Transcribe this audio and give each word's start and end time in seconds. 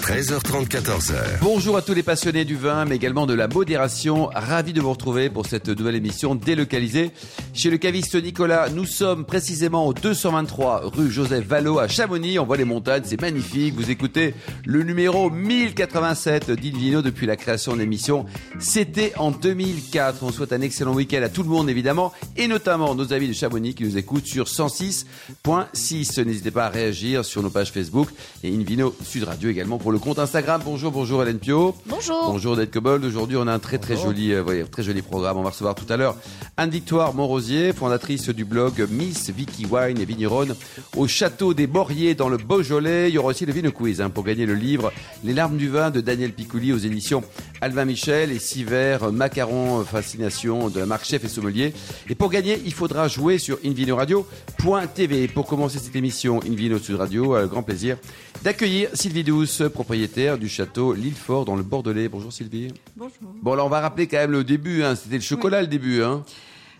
13h30, 0.00 0.66
14h. 0.68 1.14
Bonjour 1.40 1.76
à 1.76 1.82
tous 1.82 1.94
les 1.94 2.02
passionnés 2.02 2.44
du 2.44 2.56
vin, 2.56 2.84
mais 2.84 2.96
également 2.96 3.26
de 3.26 3.34
la 3.34 3.48
modération. 3.48 4.30
Ravi 4.34 4.72
de 4.72 4.80
vous 4.80 4.90
retrouver 4.90 5.30
pour 5.30 5.46
cette 5.46 5.68
nouvelle 5.68 5.94
émission 5.94 6.34
délocalisée. 6.34 7.12
Chez 7.52 7.70
le 7.70 7.76
caviste 7.76 8.20
Nicolas, 8.20 8.70
nous 8.70 8.86
sommes 8.86 9.24
précisément 9.24 9.86
au 9.86 9.92
223 9.92 10.90
rue 10.94 11.10
Joseph 11.10 11.46
Vallot 11.46 11.78
à 11.78 11.86
Chamonix. 11.86 12.38
On 12.38 12.46
voit 12.46 12.56
les 12.56 12.64
montagnes, 12.64 13.02
c'est 13.04 13.20
magnifique. 13.20 13.74
Vous 13.76 13.90
écoutez 13.90 14.34
le 14.64 14.82
numéro 14.82 15.30
1087 15.30 16.50
d'Invino 16.50 17.02
depuis 17.02 17.26
la 17.26 17.36
création 17.36 17.74
de 17.74 17.78
l'émission. 17.78 18.26
C'était 18.58 19.12
en 19.16 19.30
2004. 19.30 20.22
On 20.22 20.32
souhaite 20.32 20.52
un 20.52 20.62
excellent 20.62 20.94
week-end 20.94 21.22
à 21.22 21.28
tout 21.28 21.42
le 21.42 21.50
monde, 21.50 21.70
évidemment, 21.70 22.12
et 22.36 22.48
notamment 22.48 22.94
nos 22.96 23.12
amis 23.12 23.28
de 23.28 23.34
Chamonix 23.34 23.74
qui 23.74 23.84
nous 23.84 23.96
écoutent 23.96 24.26
sur 24.26 24.46
106.6. 24.46 26.24
N'hésitez 26.24 26.50
pas 26.50 26.66
à 26.66 26.70
réagir 26.70 27.24
sur 27.24 27.42
nos 27.42 27.50
pages 27.50 27.70
Facebook 27.70 28.08
et 28.42 28.52
Invino 28.52 28.94
Sud 29.04 29.24
Radio 29.24 29.50
également 29.50 29.78
pour 29.78 29.92
le 29.92 29.99
compte 30.00 30.18
Instagram. 30.18 30.62
Bonjour, 30.64 30.90
bonjour 30.90 31.22
Hélène 31.22 31.38
Pio. 31.38 31.74
Bonjour. 31.86 32.32
Bonjour 32.32 32.56
Ned 32.56 32.70
Cobold. 32.70 33.04
Aujourd'hui, 33.04 33.36
on 33.36 33.46
a 33.46 33.52
un 33.52 33.58
très 33.58 33.78
très 33.78 33.96
joli, 33.96 34.32
euh, 34.32 34.42
voyez, 34.42 34.64
très 34.64 34.82
joli 34.82 35.02
programme. 35.02 35.36
On 35.36 35.42
va 35.42 35.50
recevoir 35.50 35.74
tout 35.74 35.84
à 35.90 35.96
l'heure 35.96 36.16
Anne-Victoire 36.56 37.14
Montrosier, 37.14 37.72
fondatrice 37.72 38.30
du 38.30 38.44
blog 38.44 38.86
Miss 38.90 39.30
Vicky 39.30 39.66
Wine 39.66 40.00
et 40.00 40.04
Vigneronne 40.04 40.54
au 40.96 41.06
château 41.06 41.54
des 41.54 41.66
Borriers 41.66 42.14
dans 42.14 42.28
le 42.28 42.38
Beaujolais. 42.38 43.10
Il 43.10 43.14
y 43.14 43.18
aura 43.18 43.28
aussi 43.28 43.44
le 43.46 43.52
Vino 43.52 43.70
Quiz 43.72 44.00
hein, 44.00 44.10
pour 44.10 44.24
gagner 44.24 44.46
le 44.46 44.54
livre 44.54 44.92
Les 45.22 45.34
larmes 45.34 45.56
du 45.56 45.68
vin 45.68 45.90
de 45.90 46.00
Daniel 46.00 46.32
Piccoli 46.32 46.72
aux 46.72 46.78
éditions 46.78 47.22
Alvin 47.60 47.84
Michel 47.84 48.32
et 48.32 48.38
six 48.38 48.64
verres 48.64 49.12
macarons 49.12 49.84
fascination 49.84 50.70
de 50.70 50.80
la 50.80 50.86
marque 50.86 51.04
Chef 51.04 51.24
et 51.24 51.28
Sommelier. 51.28 51.74
Et 52.08 52.14
pour 52.14 52.30
gagner, 52.30 52.60
il 52.64 52.72
faudra 52.72 53.08
jouer 53.08 53.38
sur 53.38 53.58
invinoradio.tv. 53.64 55.28
Pour 55.28 55.46
commencer 55.46 55.78
cette 55.78 55.96
émission 55.96 56.40
Invino 56.46 56.78
Sud 56.78 56.96
Radio, 56.96 57.36
euh, 57.36 57.46
grand 57.46 57.62
plaisir 57.62 57.98
d'accueillir 58.42 58.90
Sylvie 58.94 59.24
Douce, 59.24 59.62
propriétaire 59.72 60.38
du 60.38 60.48
château 60.48 60.94
Lillefort 60.94 61.44
dans 61.44 61.56
le 61.56 61.62
Bordelais. 61.62 62.08
Bonjour 62.08 62.32
Sylvie. 62.32 62.72
Bonjour. 62.96 63.12
Bon, 63.42 63.54
là, 63.54 63.64
on 63.64 63.68
va 63.68 63.80
rappeler 63.80 64.06
quand 64.06 64.16
même 64.16 64.32
le 64.32 64.44
début. 64.44 64.82
Hein. 64.82 64.94
C'était 64.94 65.16
le 65.16 65.22
chocolat 65.22 65.60
le 65.60 65.66
début. 65.66 66.02
Hein. 66.02 66.24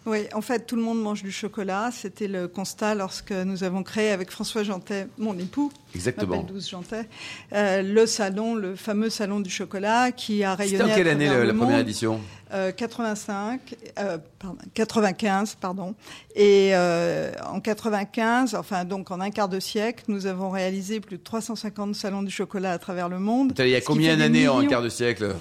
Oui, 0.07 0.21
en 0.33 0.41
fait, 0.41 0.67
tout 0.67 0.77
le 0.77 0.83
monde 0.83 1.01
mange 1.03 1.23
du 1.23 1.31
chocolat. 1.31 1.91
C'était 1.93 2.27
le 2.29 2.49
constat 2.49 2.95
lorsque 2.95 3.33
nous 3.33 3.65
avons 3.65 3.83
créé 3.83 4.11
avec 4.11 4.31
François 4.31 4.63
Jantet, 4.63 5.09
mon 5.19 5.39
époux, 5.39 5.71
Exactement. 5.95 6.43
Douce 6.43 6.71
Jantet, 6.71 7.07
euh, 7.53 7.83
le 7.83 8.07
salon, 8.07 8.55
le 8.55 8.77
fameux 8.77 9.11
salon 9.11 9.41
du 9.41 9.51
chocolat 9.51 10.11
qui 10.13 10.43
a 10.43 10.55
rayonné. 10.55 10.79
C'était 10.79 10.93
en 10.93 10.97
quelle 10.97 11.09
année 11.09 11.29
le- 11.29 11.45
la 11.45 11.53
première 11.55 11.79
édition 11.81 12.21
Euh, 12.53 12.73
85, 12.73 13.77
euh, 14.01 14.19
pardon, 14.41 14.59
95, 14.75 15.55
pardon. 15.61 15.95
Et 16.35 16.71
euh, 16.73 17.31
en 17.47 17.61
95, 17.61 18.57
enfin 18.57 18.85
donc 18.85 19.13
en 19.13 19.21
un 19.21 19.31
quart 19.31 19.49
de 19.49 19.61
siècle, 19.61 20.05
nous 20.09 20.27
avons 20.27 20.51
réalisé 20.51 20.99
plus 20.99 21.19
de 21.19 21.23
350 21.23 21.95
salons 21.95 22.23
du 22.23 22.31
chocolat 22.33 22.73
à 22.73 22.79
travers 22.79 23.09
le 23.09 23.21
monde. 23.21 23.53
Il 23.59 23.69
y 23.69 23.77
a 23.77 23.81
combien 23.81 24.17
d'années 24.17 24.49
en 24.49 24.59
un 24.61 24.67
quart 24.67 24.83
de 24.83 24.89
siècle? 24.89 25.33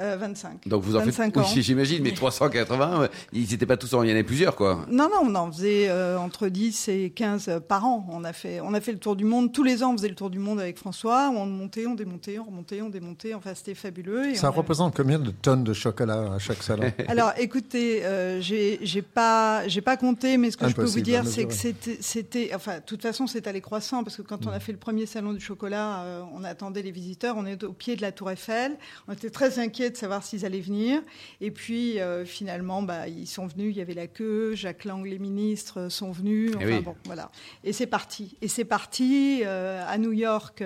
Euh, 0.00 0.16
25. 0.18 0.66
Donc 0.66 0.82
vous 0.82 0.96
en 0.96 1.00
faites 1.00 1.14
25 1.14 1.36
Oui, 1.36 1.42
ans. 1.42 1.46
j'imagine, 1.56 2.02
mais 2.02 2.12
380, 2.12 3.02
euh, 3.02 3.08
ils 3.32 3.48
n'étaient 3.50 3.66
pas 3.66 3.76
tous 3.76 3.92
en, 3.94 4.02
il 4.02 4.08
y 4.08 4.12
en 4.12 4.14
avait 4.14 4.24
plusieurs 4.24 4.56
quoi. 4.56 4.84
Non, 4.90 5.08
non, 5.12 5.20
on 5.30 5.34
en 5.36 5.52
faisait 5.52 5.88
euh, 5.88 6.18
entre 6.18 6.48
10 6.48 6.88
et 6.88 7.10
15 7.10 7.60
par 7.68 7.84
an. 7.86 8.06
On 8.10 8.24
a, 8.24 8.32
fait, 8.32 8.60
on 8.60 8.74
a 8.74 8.80
fait 8.80 8.92
le 8.92 8.98
tour 8.98 9.14
du 9.14 9.24
monde. 9.24 9.52
Tous 9.52 9.62
les 9.62 9.82
ans, 9.82 9.92
on 9.92 9.96
faisait 9.96 10.08
le 10.08 10.14
tour 10.16 10.30
du 10.30 10.38
monde 10.40 10.58
avec 10.60 10.78
François. 10.78 11.30
On 11.34 11.46
montait, 11.46 11.86
on 11.86 11.94
démontait, 11.94 12.38
on 12.38 12.44
remontait, 12.44 12.82
on 12.82 12.88
démontait. 12.88 13.34
Enfin, 13.34 13.52
c'était 13.54 13.74
fabuleux. 13.74 14.30
Et 14.30 14.34
Ça 14.34 14.48
représente 14.50 14.96
combien 14.96 15.18
de 15.18 15.30
tonnes 15.30 15.64
de 15.64 15.72
chocolat 15.72 16.32
à 16.34 16.38
chaque 16.38 16.62
salon 16.62 16.90
Alors, 17.08 17.32
écoutez, 17.38 18.04
euh, 18.04 18.40
j'ai 18.40 19.02
pas, 19.02 19.66
j'ai 19.68 19.80
pas 19.80 19.96
compté, 19.96 20.36
mais 20.38 20.50
ce 20.50 20.56
que 20.56 20.68
je 20.68 20.74
peux 20.74 20.84
vous 20.84 21.00
dire, 21.00 21.24
c'est 21.26 21.44
que 21.44 21.54
c'était, 22.00 22.50
enfin, 22.54 22.76
de 22.78 22.82
toute 22.84 23.02
façon, 23.02 23.26
c'est 23.26 23.46
allé 23.46 23.60
croissant 23.60 24.02
parce 24.02 24.16
que 24.16 24.22
quand 24.22 24.40
Mm. 24.44 24.48
on 24.48 24.52
a 24.52 24.60
fait 24.60 24.72
le 24.72 24.78
premier 24.78 25.06
salon 25.06 25.32
du 25.32 25.40
chocolat, 25.40 26.02
euh, 26.02 26.22
on 26.34 26.44
attendait 26.44 26.82
les 26.82 26.90
visiteurs. 26.90 27.34
On 27.36 27.46
est 27.46 27.62
au 27.64 27.72
pied 27.72 27.96
de 27.96 28.02
la 28.02 28.12
Tour 28.12 28.30
Eiffel. 28.30 28.76
On 29.08 29.12
était 29.12 29.30
très 29.30 29.58
inquiets 29.58 29.89
de 29.90 29.96
savoir 29.96 30.22
s'ils 30.22 30.44
allaient 30.46 30.60
venir. 30.60 31.02
Et 31.40 31.50
puis, 31.50 32.00
euh, 32.00 32.24
finalement, 32.24 32.82
bah, 32.82 33.08
ils 33.08 33.26
sont 33.26 33.46
venus. 33.46 33.74
Il 33.74 33.78
y 33.78 33.80
avait 33.82 33.94
la 33.94 34.06
queue. 34.06 34.54
Jacques 34.54 34.84
Lang, 34.84 35.04
les 35.04 35.18
ministres, 35.18 35.80
euh, 35.80 35.88
sont 35.88 36.10
venus. 36.12 36.52
Enfin, 36.56 36.66
Eh 36.68 36.72
oui. 36.74 36.80
bon, 36.80 36.96
voilà. 37.04 37.30
Et 37.64 37.72
c'est 37.72 37.86
parti. 37.86 38.36
Et 38.40 38.48
c'est 38.48 38.64
parti 38.64 39.42
euh, 39.44 39.84
à 39.86 39.98
New 39.98 40.12
York. 40.12 40.62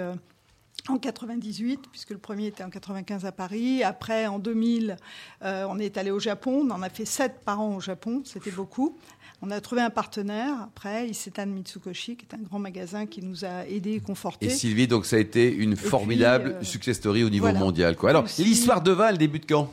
En 0.88 0.98
98, 0.98 1.80
puisque 1.90 2.10
le 2.10 2.18
premier 2.18 2.48
était 2.48 2.62
en 2.62 2.70
95 2.70 3.24
à 3.24 3.32
Paris. 3.32 3.82
Après, 3.82 4.26
en 4.26 4.38
2000, 4.38 4.96
euh, 5.42 5.66
on 5.68 5.78
est 5.78 5.96
allé 5.96 6.10
au 6.10 6.18
Japon. 6.18 6.66
On 6.68 6.70
en 6.70 6.82
a 6.82 6.90
fait 6.90 7.06
sept 7.06 7.40
par 7.44 7.60
an 7.60 7.76
au 7.76 7.80
Japon. 7.80 8.22
C'était 8.24 8.50
beaucoup. 8.50 8.96
On 9.40 9.50
a 9.50 9.60
trouvé 9.60 9.80
un 9.80 9.90
partenaire. 9.90 10.54
Après, 10.62 11.08
Isetan 11.08 11.46
Mitsukoshi, 11.46 12.16
qui 12.16 12.26
est 12.30 12.34
un 12.34 12.42
grand 12.42 12.58
magasin 12.58 13.06
qui 13.06 13.22
nous 13.22 13.44
a 13.44 13.66
aidés 13.66 13.94
et 13.94 14.00
confortés. 14.00 14.46
Et 14.46 14.50
Sylvie, 14.50 14.86
donc 14.86 15.06
ça 15.06 15.16
a 15.16 15.18
été 15.18 15.52
une 15.52 15.76
formidable 15.76 16.56
euh, 16.60 16.64
success 16.64 16.96
story 16.96 17.24
au 17.24 17.30
niveau 17.30 17.46
voilà. 17.46 17.58
mondial. 17.58 17.96
Quoi. 17.96 18.10
Alors, 18.10 18.26
l'histoire 18.38 18.82
de 18.82 18.92
vin, 18.92 19.08
elle 19.08 19.18
débute 19.18 19.48
quand? 19.48 19.70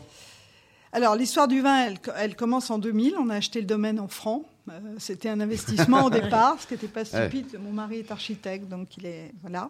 Alors, 0.94 1.16
l'histoire 1.16 1.48
du 1.48 1.62
vin, 1.62 1.88
elle, 1.88 1.98
elle 2.18 2.36
commence 2.36 2.70
en 2.70 2.80
2000. 2.80 3.16
On 3.18 3.30
a 3.30 3.36
acheté 3.36 3.60
le 3.60 3.68
domaine 3.68 4.00
en 4.00 4.08
francs. 4.08 4.46
Euh, 4.70 4.74
C'était 5.00 5.30
un 5.30 5.40
investissement 5.40 6.06
au 6.06 6.10
départ, 6.22 6.58
ce 6.60 6.68
qui 6.68 6.74
n'était 6.76 6.88
pas 6.88 7.04
stupide. 7.04 7.58
Mon 7.64 7.72
mari 7.72 8.00
est 8.00 8.12
architecte, 8.12 8.68
donc 8.70 8.96
il 8.98 9.06
est 9.06 9.32
voilà. 9.42 9.70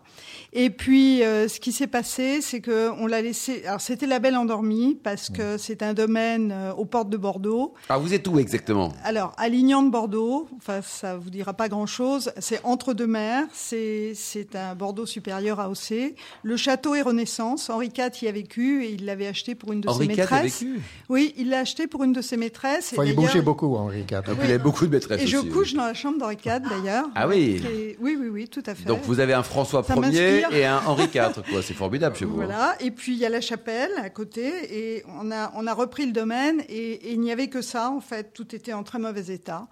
Et 0.54 0.70
puis, 0.70 1.24
euh, 1.24 1.48
ce 1.48 1.60
qui 1.60 1.72
s'est 1.72 1.88
passé, 1.88 2.42
c'est 2.42 2.60
que 2.60 2.90
on 3.00 3.08
l'a 3.08 3.22
laissé. 3.22 3.64
Alors, 3.66 3.80
c'était 3.82 4.06
la 4.06 4.20
belle 4.20 4.36
endormie 4.36 4.98
parce 5.02 5.30
que 5.30 5.58
c'est 5.58 5.82
un 5.82 5.94
domaine 5.94 6.52
euh, 6.52 6.74
aux 6.74 6.86
portes 6.86 7.10
de 7.10 7.18
Bordeaux. 7.18 7.74
Ah, 7.90 7.98
vous 7.98 8.14
êtes 8.14 8.28
où 8.28 8.38
exactement? 8.38 8.94
Alors, 9.04 9.34
à 9.38 9.48
Lignan 9.50 9.84
de 9.84 9.90
Bordeaux, 9.90 10.48
enfin, 10.58 10.82
ça 10.82 11.16
vous 11.18 11.30
dira 11.30 11.54
pas 11.54 11.70
grand-chose. 11.70 12.32
C'est 12.40 12.60
entre 12.66 12.94
deux 12.94 13.08
mers. 13.08 13.46
C'est 13.54 14.12
c'est 14.16 14.56
un 14.56 14.76
Bordeaux 14.76 15.06
supérieur 15.06 15.60
à 15.60 15.66
AOC. 15.66 16.16
Le 16.44 16.58
château 16.58 16.96
est 16.96 17.02
Renaissance. 17.02 17.70
Henri 17.70 17.88
IV 17.98 18.24
y 18.24 18.28
a 18.28 18.32
vécu 18.32 18.84
et 18.84 18.92
il 18.92 19.06
l'avait 19.06 19.28
acheté 19.28 19.56
pour 19.56 19.72
une 19.72 19.82
de 19.82 19.88
Henri 19.90 20.08
ses 20.08 20.12
IV 20.14 20.20
a 20.20 20.24
maîtresses. 20.24 20.62
vécu? 20.62 20.82
Oui, 21.10 21.34
il 21.38 21.50
l'a 21.50 21.60
acheté 21.60 21.88
pour 21.88 22.04
une 22.04 22.14
de 22.14 22.22
ses 22.22 22.36
maîtresses. 22.38 22.92
et 22.94 22.96
Enfin, 22.98 23.06
il 23.06 23.16
d'ailleurs- 23.16 23.32
bougeait 23.32 23.42
beaucoup, 23.42 23.76
Henri 23.76 24.02
IV. 24.02 24.22
Donc, 24.24 24.38
Il 24.42 24.48
y 24.48 24.50
avait 24.50 24.58
beaucoup 24.58 24.81
de 24.88 24.92
maîtresses 24.92 25.22
Et 25.22 25.28
je 25.28 25.38
aussi, 25.38 25.50
couche 25.50 25.72
oui. 25.72 25.78
dans 25.78 25.86
la 25.86 25.94
chambre 25.94 26.18
d'Henri 26.18 26.36
IV, 26.46 26.62
d'ailleurs. 26.70 27.06
Ah 27.16 27.28
oui. 27.28 27.62
Et- 27.72 27.98
Oui, 28.00 28.18
oui, 28.20 28.28
oui, 28.30 28.48
tout 28.48 28.64
à 28.66 28.74
fait. 28.76 28.86
Donc 28.86 29.02
vous 29.04 29.20
avez 29.20 29.34
un 29.34 29.44
François 29.44 29.84
Ça 29.84 29.96
Ier 29.96 30.44
et 30.52 30.66
un 30.66 30.80
Henri 30.88 31.04
IV, 31.14 31.44
quoi. 31.52 31.62
C'est 31.62 31.74
formidable 31.74 32.16
chez 32.16 32.26
vous. 32.26 32.42
hein. 32.42 32.46
Voilà. 32.46 32.76
Et 32.80 32.90
puis 32.92 33.14
il 33.14 33.20
y 33.20 33.26
a 33.26 33.30
la 33.30 33.42
chapelle 33.42 33.92
à 34.02 34.10
côté, 34.10 34.50
et 34.72 35.04
on 35.22 35.32
a 35.32 35.52
on 35.56 35.68
a 35.68 35.74
repris 35.74 36.06
le 36.06 36.12
domaine, 36.12 36.62
et, 36.70 36.94
et 36.94 37.12
il 37.14 37.20
n'y 37.20 37.32
avait 37.32 37.48
que 37.48 37.62
ça 37.62 37.90
en 37.92 38.02
fait. 38.02 38.34
Tout 38.34 38.56
était 38.56 38.74
en 38.74 38.84
très 38.84 38.98
mauvais 39.00 39.34
état. 39.34 39.68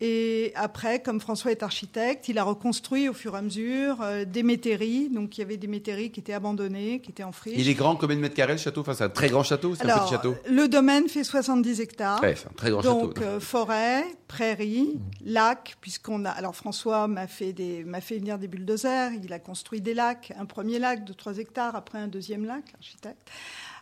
Et 0.00 0.52
après, 0.54 1.02
comme 1.02 1.20
François 1.20 1.50
est 1.50 1.64
architecte, 1.64 2.28
il 2.28 2.38
a 2.38 2.44
reconstruit 2.44 3.08
au 3.08 3.12
fur 3.12 3.34
et 3.34 3.38
à 3.38 3.42
mesure 3.42 3.98
euh, 4.00 4.24
des 4.24 4.44
métairies. 4.44 5.08
Donc 5.08 5.36
il 5.36 5.40
y 5.40 5.44
avait 5.44 5.56
des 5.56 5.66
métairies 5.66 6.12
qui 6.12 6.20
étaient 6.20 6.32
abandonnées, 6.32 7.00
qui 7.00 7.10
étaient 7.10 7.24
en 7.24 7.32
friche. 7.32 7.54
Il 7.56 7.68
est 7.68 7.74
grand, 7.74 7.96
combien 7.96 8.14
de 8.14 8.20
mètres 8.20 8.36
carrés 8.36 8.52
le 8.52 8.58
château? 8.58 8.82
Enfin, 8.82 8.94
c'est 8.94 9.04
un 9.04 9.08
très 9.08 9.28
grand 9.28 9.42
château, 9.42 9.74
c'est 9.74 9.90
un 9.90 9.98
petit 9.98 10.10
château 10.10 10.36
le 10.48 10.68
domaine 10.68 11.08
fait 11.08 11.24
70 11.24 11.80
hectares. 11.80 12.22
Ouais, 12.22 12.34
c'est 12.36 12.46
un 12.46 12.52
très 12.56 12.70
grand 12.70 12.80
Donc 12.82 13.16
château. 13.18 13.26
euh, 13.26 13.40
forêt, 13.40 14.04
prairie, 14.28 14.98
lac, 15.24 15.76
puisqu'on 15.80 16.24
a. 16.24 16.30
Alors 16.30 16.54
François 16.54 17.08
m'a 17.08 17.26
fait 17.26 17.52
des, 17.52 17.82
m'a 17.84 18.00
fait 18.00 18.18
venir 18.18 18.38
des 18.38 18.46
bulldozers. 18.48 19.12
Il 19.24 19.32
a 19.32 19.38
construit 19.38 19.80
des 19.80 19.94
lacs, 19.94 20.32
un 20.38 20.46
premier 20.46 20.78
lac 20.78 21.04
de 21.04 21.12
3 21.12 21.38
hectares, 21.38 21.74
après 21.74 21.98
un 21.98 22.08
deuxième 22.08 22.44
lac, 22.44 22.64
architecte. 22.78 23.28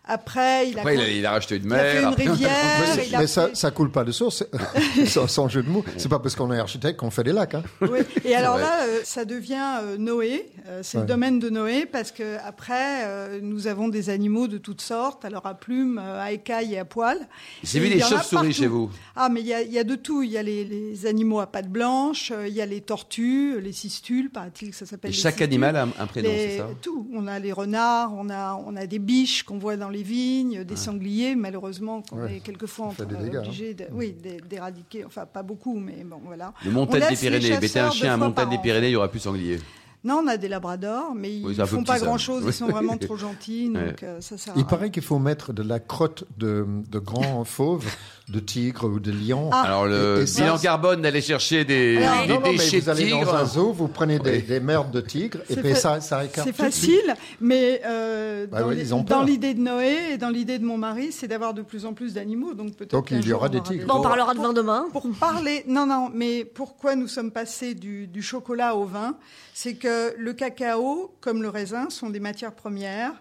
Après, 0.07 0.69
il 0.71 0.77
a. 0.79 0.83
Après, 0.83 0.95
il 0.95 0.99
con- 0.99 1.05
a, 1.05 1.09
il 1.09 1.27
a 1.27 1.31
racheté 1.33 1.57
une 1.57 1.65
il 1.65 1.73
a 1.75 1.79
fait 1.79 1.93
mer. 1.95 2.03
une 2.03 2.09
après- 2.09 2.29
rivière. 2.29 2.51
Mais, 2.97 3.07
il 3.09 3.15
a 3.15 3.19
mais 3.19 3.27
ça, 3.27 3.49
fait- 3.49 3.55
ça 3.57 3.71
coule 3.73 3.91
pas 3.91 4.05
de 4.05 4.13
source, 4.13 4.45
sans, 5.07 5.27
sans 5.27 5.49
jeu 5.49 5.63
de 5.63 5.69
mots. 5.69 5.85
C'est 5.97 6.09
pas 6.09 6.19
parce 6.21 6.37
qu'on 6.37 6.53
est 6.53 6.59
architecte 6.59 7.01
qu'on 7.01 7.11
fait 7.11 7.25
des 7.25 7.33
lacs. 7.33 7.55
Hein. 7.55 7.63
Oui. 7.81 7.99
Et 8.25 8.35
alors 8.37 8.57
là, 8.57 8.83
euh, 8.85 9.01
ça 9.05 9.25
devient 9.25 9.81
euh, 9.83 9.97
Noé. 9.99 10.47
Euh, 10.69 10.81
c'est 10.83 10.99
le 10.99 11.05
domaine 11.07 11.39
de 11.39 11.51
Noé 11.51 11.87
parce 11.87 12.13
que 12.13 12.37
après, 12.47 13.05
euh, 13.05 13.41
nous 13.43 13.67
avons 13.67 13.89
des 13.89 14.11
animaux 14.11 14.47
de 14.49 14.59
toutes 14.59 14.81
sortes, 14.81 15.25
alors 15.25 15.45
à 15.47 15.55
plumes, 15.55 16.01
euh, 16.03 16.21
à 16.23 16.33
écailles 16.33 16.75
et 16.75 16.79
à 16.79 16.85
poils. 16.85 17.27
J'ai 17.65 17.81
vu 17.81 17.89
des 17.89 18.01
chauves-souris 18.01 18.53
chez 18.53 18.67
vous. 18.69 18.91
Ah, 19.17 19.29
mais 19.29 19.41
il 19.41 19.47
y 19.47 19.55
a, 19.55 19.63
il 19.63 19.73
y 19.73 19.79
a 19.79 19.85
de 19.85 19.95
tout. 19.97 20.23
Il 20.23 20.31
y 20.31 20.39
a 20.39 20.43
les, 20.43 20.65
les 20.65 21.07
animaux 21.07 21.41
à 21.41 21.47
pattes 21.47 21.69
blanches, 21.69 22.33
euh, 22.35 22.47
il 22.49 22.55
y 22.55 22.61
a 22.61 22.67
les 22.67 22.81
tortues, 22.81 23.61
les 23.61 23.73
cistules, 23.73 24.31
paraît-il 24.31 24.71
que 24.71 24.77
ça 24.77 24.87
s'appelle. 24.87 25.13
Chaque 25.13 25.35
cistules. 25.35 25.45
animal 25.65 25.77
a 25.77 25.83
un, 25.83 25.89
un 25.99 26.07
prénom, 26.07 26.29
Les- 26.29 26.51
c'est 26.51 26.59
ça? 26.59 26.69
Tout. 26.81 27.09
On 27.13 27.27
a 27.27 27.39
les 27.41 27.53
renards, 27.53 28.13
on 28.17 28.31
a, 28.31 28.55
on 28.67 28.77
a 28.77 28.87
des 28.87 28.99
biches 28.99 29.43
qu'on 29.43 29.59
voit 29.59 29.77
dans 29.77 29.89
les 29.89 29.96
vignes, 30.03 30.65
des 30.65 30.77
sangliers, 30.77 31.35
malheureusement, 31.37 32.03
qu'on 32.03 32.23
Ouais. 32.23 32.37
est 32.37 32.41
quelquefois 32.41 32.93
hein. 32.99 33.05
obligé 33.41 33.75
de- 33.75 33.87
oui, 33.93 34.13
d'é- 34.13 34.41
d'éradiquer. 34.49 35.05
Enfin, 35.05 35.27
pas 35.27 35.43
beaucoup, 35.43 35.79
mais 35.79 36.05
bon, 36.05 36.21
voilà. 36.25 36.53
Le 36.65 36.71
montagne 36.71 37.03
On 37.05 37.09
des 37.09 37.11
les 37.15 37.17
Pyrénées. 37.17 37.61
Mettez 37.61 37.81
un 37.81 37.91
chien 37.91 38.15
à 38.15 38.17
montagne 38.17 38.51
des. 38.51 38.59
Pyrénées, 38.59 38.89
il 38.89 38.93
y 38.93 38.97
aura 38.97 39.09
plus 39.09 39.21
sanglier. 39.21 39.59
Non, 40.05 40.21
on 40.23 40.29
a 40.29 40.37
des 40.37 40.47
labradors, 40.49 41.15
mais 41.17 41.35
ils 41.37 41.45
ne 41.59 41.65
font 41.65 41.83
pas 41.83 41.99
grand-chose. 41.99 42.45
Ils 42.47 42.53
sont 42.53 42.69
vraiment 42.69 42.97
trop 42.99 43.17
gentils, 43.17 43.67
donc 43.69 43.77
Ouais. 43.77 43.97
euh, 44.05 44.21
ça 44.21 44.39
sert 44.39 44.55
à 44.55 44.59
Il 44.59 44.65
paraît 44.65 44.91
qu'il 44.93 45.03
faut 45.03 45.19
mettre 45.19 45.53
de 45.53 45.63
la 45.65 45.81
crotte 45.81 46.23
de, 46.39 46.65
de 46.89 46.99
grands 47.01 47.45
fauves 47.57 47.87
de 48.29 48.41
tigre 48.41 48.89
ou 48.89 48.99
de 48.99 49.13
lion. 49.13 49.51
Ah. 49.53 49.63
Alors 49.63 49.87
le 49.87 50.19
Et- 50.19 50.23
et 50.23 50.27
ça, 50.27 50.43
bilan 50.43 50.59
carbone 50.59 51.01
d'aller 51.03 51.21
chercher 51.21 51.65
des, 51.65 51.99
Alors, 51.99 52.23
des 52.23 52.29
non, 52.29 52.35
non, 52.35 52.41
mais 52.43 52.57
déchets 52.57 52.81
vous 52.81 52.89
allez 52.89 53.05
tigre. 53.05 53.25
dans 53.25 53.35
un 53.35 53.45
zoo, 53.45 53.73
vous 53.73 53.87
prenez 53.87 54.19
des, 54.19 54.31
Oui. 54.39 54.43
des 54.43 54.59
merdes 54.59 54.91
de 54.91 55.01
tigre, 55.01 55.39
et 55.49 55.55
puis 55.55 55.75
fa- 55.75 55.77
ça, 55.77 56.01
ça 56.01 56.25
écarte 56.25 56.45
C'est 56.49 56.57
facile, 56.57 57.15
mais 57.41 57.81
euh, 57.87 58.47
Bah 58.49 58.63
dans 58.63 58.69
oui, 58.69 59.31
l'idée 59.31 59.55
de 59.55 59.61
Noé 59.61 59.97
et 60.15 60.19
dans 60.19 60.31
l'idée 60.31 60.59
de 60.59 60.65
mon 60.65 60.77
mari, 60.77 61.13
c'est 61.13 61.29
d'avoir 61.29 61.55
de 61.55 61.63
plus 61.63 61.87
en 61.87 61.93
plus 61.93 62.15
d'animaux. 62.15 62.53
Donc 62.55 62.75
peut-être 62.75 62.91
Donc, 62.91 63.13
il 63.13 63.25
y 63.25 63.33
aura 63.33 63.49
des 63.49 63.61
tigres. 63.63 63.87
Bon, 63.87 63.95
on 63.95 63.97
Pour- 63.99 64.09
parlera 64.09 64.35
de 64.35 64.41
vin 64.41 64.53
demain. 64.53 64.87
Pour 64.93 65.09
parler, 65.21 65.63
non, 65.69 65.87
non, 65.87 66.11
mais 66.13 66.45
pourquoi 66.45 66.97
nous 66.97 67.07
sommes 67.09 67.31
passés 67.31 67.75
du, 67.75 68.09
du 68.09 68.23
chocolat 68.23 68.75
au 68.75 68.87
vin? 68.87 69.15
C'est 69.55 69.75
que 69.75 70.15
le 70.19 70.33
cacao, 70.33 71.15
comme 71.21 71.43
le 71.43 71.49
raisin, 71.49 71.91
sont 71.91 72.11
des 72.11 72.21
matières 72.21 72.53
premières. 72.55 73.13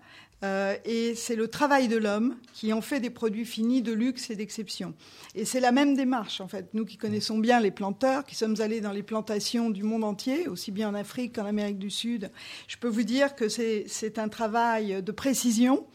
Euh, 0.45 0.75
et 0.86 1.15
c'est 1.15 1.36
le 1.36 1.47
travail 1.47 1.88
de 1.88 1.97
l'homme 1.97 2.36
qui 2.53 2.71
en 2.71 2.81
fait 2.81 3.00
des 3.00 3.09
produits 3.09 3.45
finis 3.45 3.81
de 3.81 3.92
luxe 3.92 4.30
et 4.30 4.36
d'exception. 4.36 4.94
Et 5.33 5.44
c'est 5.44 5.59
la 5.59 5.71
même 5.71 5.95
démarche, 5.95 6.39
en 6.39 6.47
fait. 6.47 6.69
Nous 6.74 6.86
qui 6.86 6.97
connaissons 6.97 7.39
bien 7.39 7.59
les 7.59 7.71
planteurs, 7.71 8.25
qui 8.25 8.36
sommes 8.36 8.56
allés 8.59 8.81
dans 8.81 8.92
les 8.92 9.03
plantations 9.03 9.69
du 9.69 9.83
monde 9.83 10.03
entier, 10.03 10.47
aussi 10.47 10.71
bien 10.71 10.89
en 10.89 10.94
Afrique 10.94 11.36
qu'en 11.36 11.45
Amérique 11.45 11.80
du 11.80 11.89
Sud, 11.89 12.31
je 12.68 12.77
peux 12.77 12.88
vous 12.88 13.03
dire 13.03 13.36
que 13.36 13.50
c'est 13.50 14.19
un 14.19 14.30
travail 14.30 15.01
de 15.01 15.12
précision. 15.12 15.86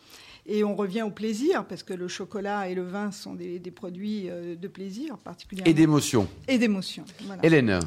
Et 0.47 0.65
on 0.65 0.75
revient 0.75 1.03
au 1.03 1.11
plaisir, 1.11 1.67
parce 1.67 1.83
que 1.83 1.93
le 1.93 2.09
chocolat 2.09 2.69
et 2.69 2.75
le 2.75 2.83
vin 2.83 3.13
sont 3.13 3.35
des, 3.35 3.59
des 3.59 3.71
produits 3.71 4.29
euh, 4.29 4.57
de 4.57 4.69
plaisir 4.69 5.19
particulièrement. 5.19 5.71
Et 5.71 5.75
d'émotion. 5.75 6.27
Et 6.49 6.59
d'émotion. 6.59 7.05
Voilà. 7.27 7.45
Hélène, 7.45 7.79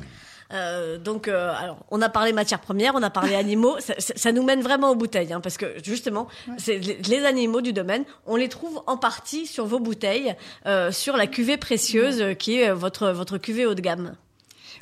Euh, 0.53 0.97
donc, 0.97 1.27
euh, 1.27 1.51
alors, 1.57 1.77
on 1.91 2.01
a 2.01 2.09
parlé 2.09 2.31
matières 2.33 2.59
premières, 2.61 2.93
on 2.95 3.01
a 3.03 3.09
parlé 3.09 3.35
animaux. 3.35 3.77
Ça, 3.79 3.93
ça- 3.99 4.13
ça 4.15 4.31
nous 4.31 4.43
mène 4.43 4.61
vraiment 4.61 4.91
aux 4.91 4.95
bouteilles, 4.95 5.33
hein, 5.33 5.41
parce 5.41 5.57
que 5.57 5.65
justement, 5.83 6.27
c'est 6.57 6.77
les, 6.77 6.97
les 7.09 7.25
animaux 7.25 7.61
du 7.61 7.73
domaine, 7.73 8.03
on 8.25 8.35
les 8.35 8.49
trouve 8.49 8.81
en 8.87 8.97
partie 8.97 9.47
sur 9.47 9.65
vos 9.65 9.79
bouteilles, 9.79 10.35
euh, 10.65 10.91
sur 10.91 11.17
la 11.17 11.27
cuvée 11.27 11.57
précieuse 11.57 12.23
qui 12.37 12.59
est 12.59 12.71
votre 12.71 13.09
votre 13.09 13.37
cuvée 13.37 13.65
haut 13.65 13.73
de 13.73 13.81
gamme. 13.81 14.15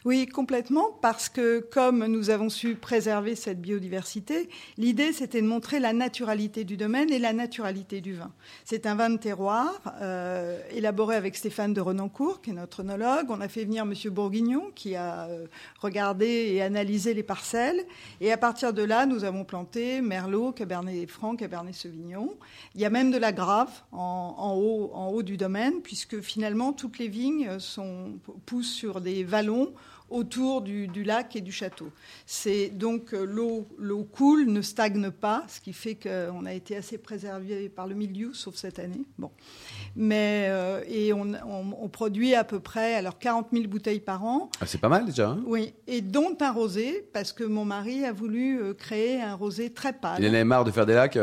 Oui, 0.04 0.26
complètement, 0.26 0.98
parce 1.04 1.30
que 1.30 1.60
comme 1.60 2.08
nous 2.08 2.32
avons 2.32 2.50
su 2.50 2.74
préserver 2.74 3.36
cette 3.36 3.62
biodiversité, 3.62 4.50
l'idée 4.80 5.14
c'était 5.14 5.44
de 5.44 5.46
montrer 5.46 5.80
la 5.80 5.94
naturalité 5.94 6.64
du 6.64 6.76
domaine 6.76 7.12
et 7.12 7.20
la 7.20 7.34
naturalité 7.34 8.02
du 8.02 8.16
vin. 8.16 8.32
C'est 8.66 8.88
un 8.88 8.96
vin 8.96 9.12
de 9.12 9.18
terroir, 9.18 9.80
euh, 10.02 10.60
élaboré 10.72 11.16
avec 11.16 11.36
Stéphane 11.36 11.76
de 11.76 11.82
Renancourt, 11.82 12.42
qui 12.42 12.50
est 12.50 12.54
notre 12.54 12.80
œnologue. 12.80 13.28
On 13.30 13.42
a 13.42 13.48
fait 13.48 13.64
venir 13.64 13.86
Monsieur 13.86 14.10
Bourguignon, 14.10 14.72
qui 14.74 14.96
a 14.96 15.26
euh, 15.26 15.46
regardé 15.80 16.26
et 16.26 16.64
analysé 16.64 17.14
les 17.14 17.22
parcelles. 17.22 17.86
Et 18.22 18.32
à 18.32 18.38
partir 18.38 18.74
de 18.74 18.82
là, 18.82 19.06
nous 19.06 19.24
avons 19.24 19.44
planté 19.44 20.02
Merlot, 20.02 20.52
Cabernet 20.52 21.08
Franc, 21.12 21.36
Cabernet 21.36 21.76
Sauvignon. 21.76 22.34
Il 22.74 22.82
y 22.82 22.86
a 22.86 22.90
même 22.90 23.12
de 23.12 23.20
la 23.20 23.32
grave 23.32 23.70
en, 23.92 24.34
en 24.36 24.56
haut, 24.56 24.90
en 24.96 25.10
haut 25.10 25.22
du 25.22 25.38
domaine, 25.38 25.80
puisque 25.84 26.22
finalement 26.22 26.74
toutes 26.74 26.98
les 26.98 27.08
vignes 27.08 27.60
sont, 27.60 28.14
poussent 28.48 28.74
sur 28.74 29.00
des 29.00 29.24
vallons 29.24 29.72
autour 30.12 30.62
du, 30.62 30.88
du 30.88 31.04
lac 31.04 31.36
et 31.36 31.42
du 31.42 31.52
château. 31.52 31.90
C'est 32.26 32.70
donc 32.70 33.14
euh, 33.14 33.24
l'eau, 33.26 33.68
l'eau 33.78 34.04
coule, 34.04 34.46
ne 34.48 34.62
stagne 34.62 35.10
pas, 35.12 35.44
ce 35.48 35.60
qui 35.62 35.74
fait 35.74 35.96
qu'on 35.96 36.46
a 36.46 36.54
été 36.54 36.76
assez 36.76 36.98
préservé 36.98 37.70
par 37.70 37.88
le 37.88 37.96
milieu, 37.96 38.34
sauf 38.34 38.56
cette 38.56 38.80
année. 38.80 39.02
Bon, 39.18 39.32
mais 39.96 40.46
euh, 40.50 40.82
et 40.88 41.14
on, 41.14 41.22
on- 41.34 41.76
on 41.82 41.90
produit 41.90 42.36
à 42.36 42.44
peu 42.44 42.60
près 42.60 42.96
alors 42.96 43.18
40 43.20 43.48
000 43.52 43.68
bouteilles 43.68 44.00
par 44.00 44.24
an. 44.24 44.50
Ah, 44.60 44.66
c'est 44.66 44.78
pas 44.80 44.90
mal 44.90 45.06
déjà. 45.06 45.30
hein 45.30 45.44
Oui, 45.46 45.74
et 45.88 46.02
dont 46.02 46.36
un 46.40 46.52
rosé, 46.52 47.08
parce 47.14 47.32
que 47.34 47.44
mon 47.44 47.66
mari 47.66 48.06
a 48.06 48.12
voulu 48.12 48.62
euh, 48.62 48.74
créer 48.74 49.22
un 49.22 49.36
rosé 49.36 49.72
très 49.72 49.94
pâle. 49.94 50.18
Il 50.22 50.26
en 50.30 50.34
avait 50.34 50.44
marre 50.44 50.64
de 50.66 50.72
faire 50.72 50.86
des 50.86 50.94
lacs. 50.94 51.18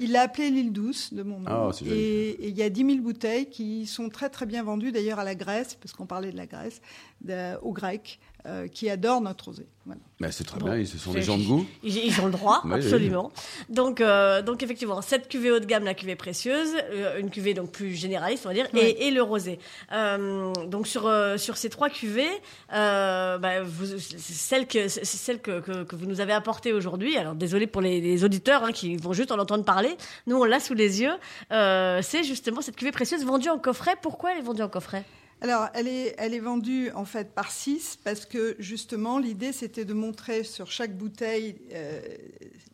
Il 0.00 0.12
l'a 0.12 0.22
appelé 0.22 0.50
l'île 0.50 0.72
douce 0.72 1.12
de 1.14 1.22
mon 1.22 1.38
nom. 1.40 1.46
Ah, 1.46 1.70
joli. 1.78 1.90
et 1.92 2.28
et 2.44 2.48
il 2.48 2.56
y 2.56 2.62
a 2.62 2.70
10 2.70 2.84
000 2.86 2.98
bouteilles 3.02 3.46
qui 3.50 3.86
sont 3.86 4.08
très 4.08 4.28
très 4.28 4.46
bien 4.46 4.62
vendues 4.62 4.90
d'ailleurs 4.92 5.18
à 5.18 5.24
la 5.24 5.34
Grèce, 5.34 5.74
parce 5.74 5.92
qu'on 5.92 6.06
parlait 6.06 6.32
de 6.32 6.36
la 6.36 6.46
Grèce, 6.46 6.80
de- 7.24 7.56
aux 7.62 7.72
Grecs, 7.72 8.18
euh, 8.46 8.66
qui 8.66 8.90
adorent 8.90 9.20
notre 9.20 9.44
rosé. 9.46 9.66
Voilà. 9.86 10.00
Mais 10.20 10.32
c'est 10.32 10.42
très 10.44 10.58
Bon. 10.58 10.66
bien, 10.66 10.76
ils 10.76 10.86
ce 10.86 10.98
sont 10.98 11.12
des 11.12 11.22
gens 11.22 11.38
de 11.38 11.44
goût. 11.44 11.64
Ils, 11.84 11.96
ils 12.06 12.20
ont 12.20 12.26
le 12.26 12.32
droit, 12.32 12.60
Oui, 12.64 12.74
absolument. 12.74 13.30
Donc, 13.68 14.00
euh, 14.00 14.42
donc 14.42 14.62
effectivement, 14.64 15.00
cette 15.02 15.28
cuvée 15.28 15.50
haut 15.52 15.60
de 15.60 15.64
gamme, 15.64 15.84
la 15.84 15.94
cuvée 15.94 16.16
précieuse, 16.16 16.70
euh, 16.92 17.18
une 17.20 17.30
cuvée 17.30 17.54
donc 17.54 17.70
plus 17.70 17.94
généraliste, 17.94 18.44
on 18.46 18.48
va 18.48 18.54
dire, 18.54 18.66
Ouais. 18.74 18.90
et, 18.90 19.06
et 19.08 19.10
le 19.12 19.22
rosé. 19.22 19.58
Euh, 19.92 20.52
donc 20.66 20.86
sur 20.88 21.06
euh, 21.06 21.36
sur 21.36 21.56
ces 21.56 21.68
trois 21.68 21.88
cuvées, 21.90 22.28
euh, 22.72 23.38
bah, 23.38 23.62
vous, 23.62 23.86
celle 23.98 24.66
que 24.66 24.88
celle 24.88 25.40
que, 25.40 25.60
que, 25.60 25.84
que 25.84 25.96
vous 25.96 26.06
nous 26.06 26.20
avez 26.20 26.32
apportée 26.32 26.72
aujourd'hui. 26.72 27.16
Alors 27.16 27.34
désolé 27.34 27.66
pour 27.66 27.80
les, 27.80 28.00
les 28.00 28.24
auditeurs 28.24 28.64
hein, 28.64 28.72
qui 28.72 28.96
vont 28.96 29.12
juste 29.12 29.30
en 29.32 29.38
entendre 29.38 29.64
parler. 29.64 29.96
Nous 30.26 30.36
on 30.36 30.44
l'a 30.44 30.60
sous 30.60 30.74
les 30.74 31.00
yeux. 31.00 31.14
Euh, 31.52 32.00
c'est 32.02 32.24
justement 32.24 32.60
cette 32.60 32.76
cuvée 32.76 32.92
précieuse 32.92 33.24
vendue 33.24 33.50
en 33.50 33.58
coffret. 33.58 33.94
Pourquoi 34.02 34.32
elle 34.32 34.38
est 34.38 34.42
vendue 34.42 34.62
en 34.62 34.68
coffret? 34.68 35.04
Alors, 35.42 35.68
elle 35.74 35.88
est, 35.88 36.14
elle 36.18 36.34
est 36.34 36.40
vendue 36.40 36.92
en 36.94 37.04
fait 37.04 37.34
par 37.34 37.50
six 37.50 37.98
parce 38.04 38.26
que 38.26 38.54
justement, 38.60 39.18
l'idée 39.18 39.52
c'était 39.52 39.84
de 39.84 39.92
montrer 39.92 40.44
sur 40.44 40.70
chaque 40.70 40.96
bouteille 40.96 41.56
euh, 41.72 42.00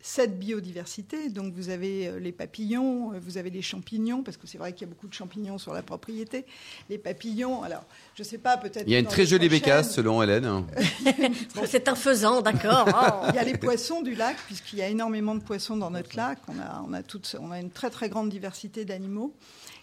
cette 0.03 0.39
biodiversité. 0.39 1.29
Donc, 1.29 1.55
vous 1.55 1.71
avez 1.71 2.09
euh, 2.09 2.19
les 2.19 2.33
papillons, 2.33 3.13
euh, 3.13 3.19
vous 3.21 3.39
avez 3.39 3.51
les 3.51 3.63
champignons, 3.63 4.23
parce 4.23 4.37
que 4.37 4.47
c'est 4.47 4.59
vrai 4.59 4.73
qu'il 4.73 4.87
y 4.87 4.91
a 4.91 4.93
beaucoup 4.93 5.09
de 5.09 5.15
champignons 5.15 5.59
sur 5.59 5.73
la 5.73 5.83
propriété. 5.83 6.45
Les 6.89 6.99
papillons, 6.99 7.63
alors, 7.63 7.85
je 8.15 8.23
sais 8.23 8.39
pas, 8.39 8.57
peut-être. 8.57 8.85
Il 8.87 8.93
y 8.93 8.97
a 8.97 8.99
une 8.99 9.07
très 9.07 9.27
jolie 9.27 9.49
bécasse 9.49 9.95
selon 9.95 10.23
Hélène. 10.23 10.65
Bon, 11.55 11.63
C'est 11.67 11.89
un 11.89 11.95
faisan, 11.95 12.43
d'accord. 12.43 12.89
Oh. 12.89 13.27
Il 13.31 13.35
y 13.35 13.39
a 13.39 13.45
les 13.45 13.57
poissons 13.57 14.03
du 14.03 14.15
lac, 14.15 14.37
puisqu'il 14.47 14.79
y 14.79 14.83
a 14.83 14.89
énormément 14.89 15.35
de 15.35 15.43
poissons 15.43 15.77
dans 15.77 15.91
notre 15.91 16.17
lac. 16.17 16.39
On 16.49 16.59
a, 16.59 16.85
on 16.87 16.93
a, 16.93 17.03
toute, 17.03 17.37
on 17.41 17.51
a 17.51 17.61
une 17.61 17.71
très 17.71 17.91
très 17.91 18.09
grande 18.09 18.29
diversité 18.29 18.85
d'animaux. 18.85 19.35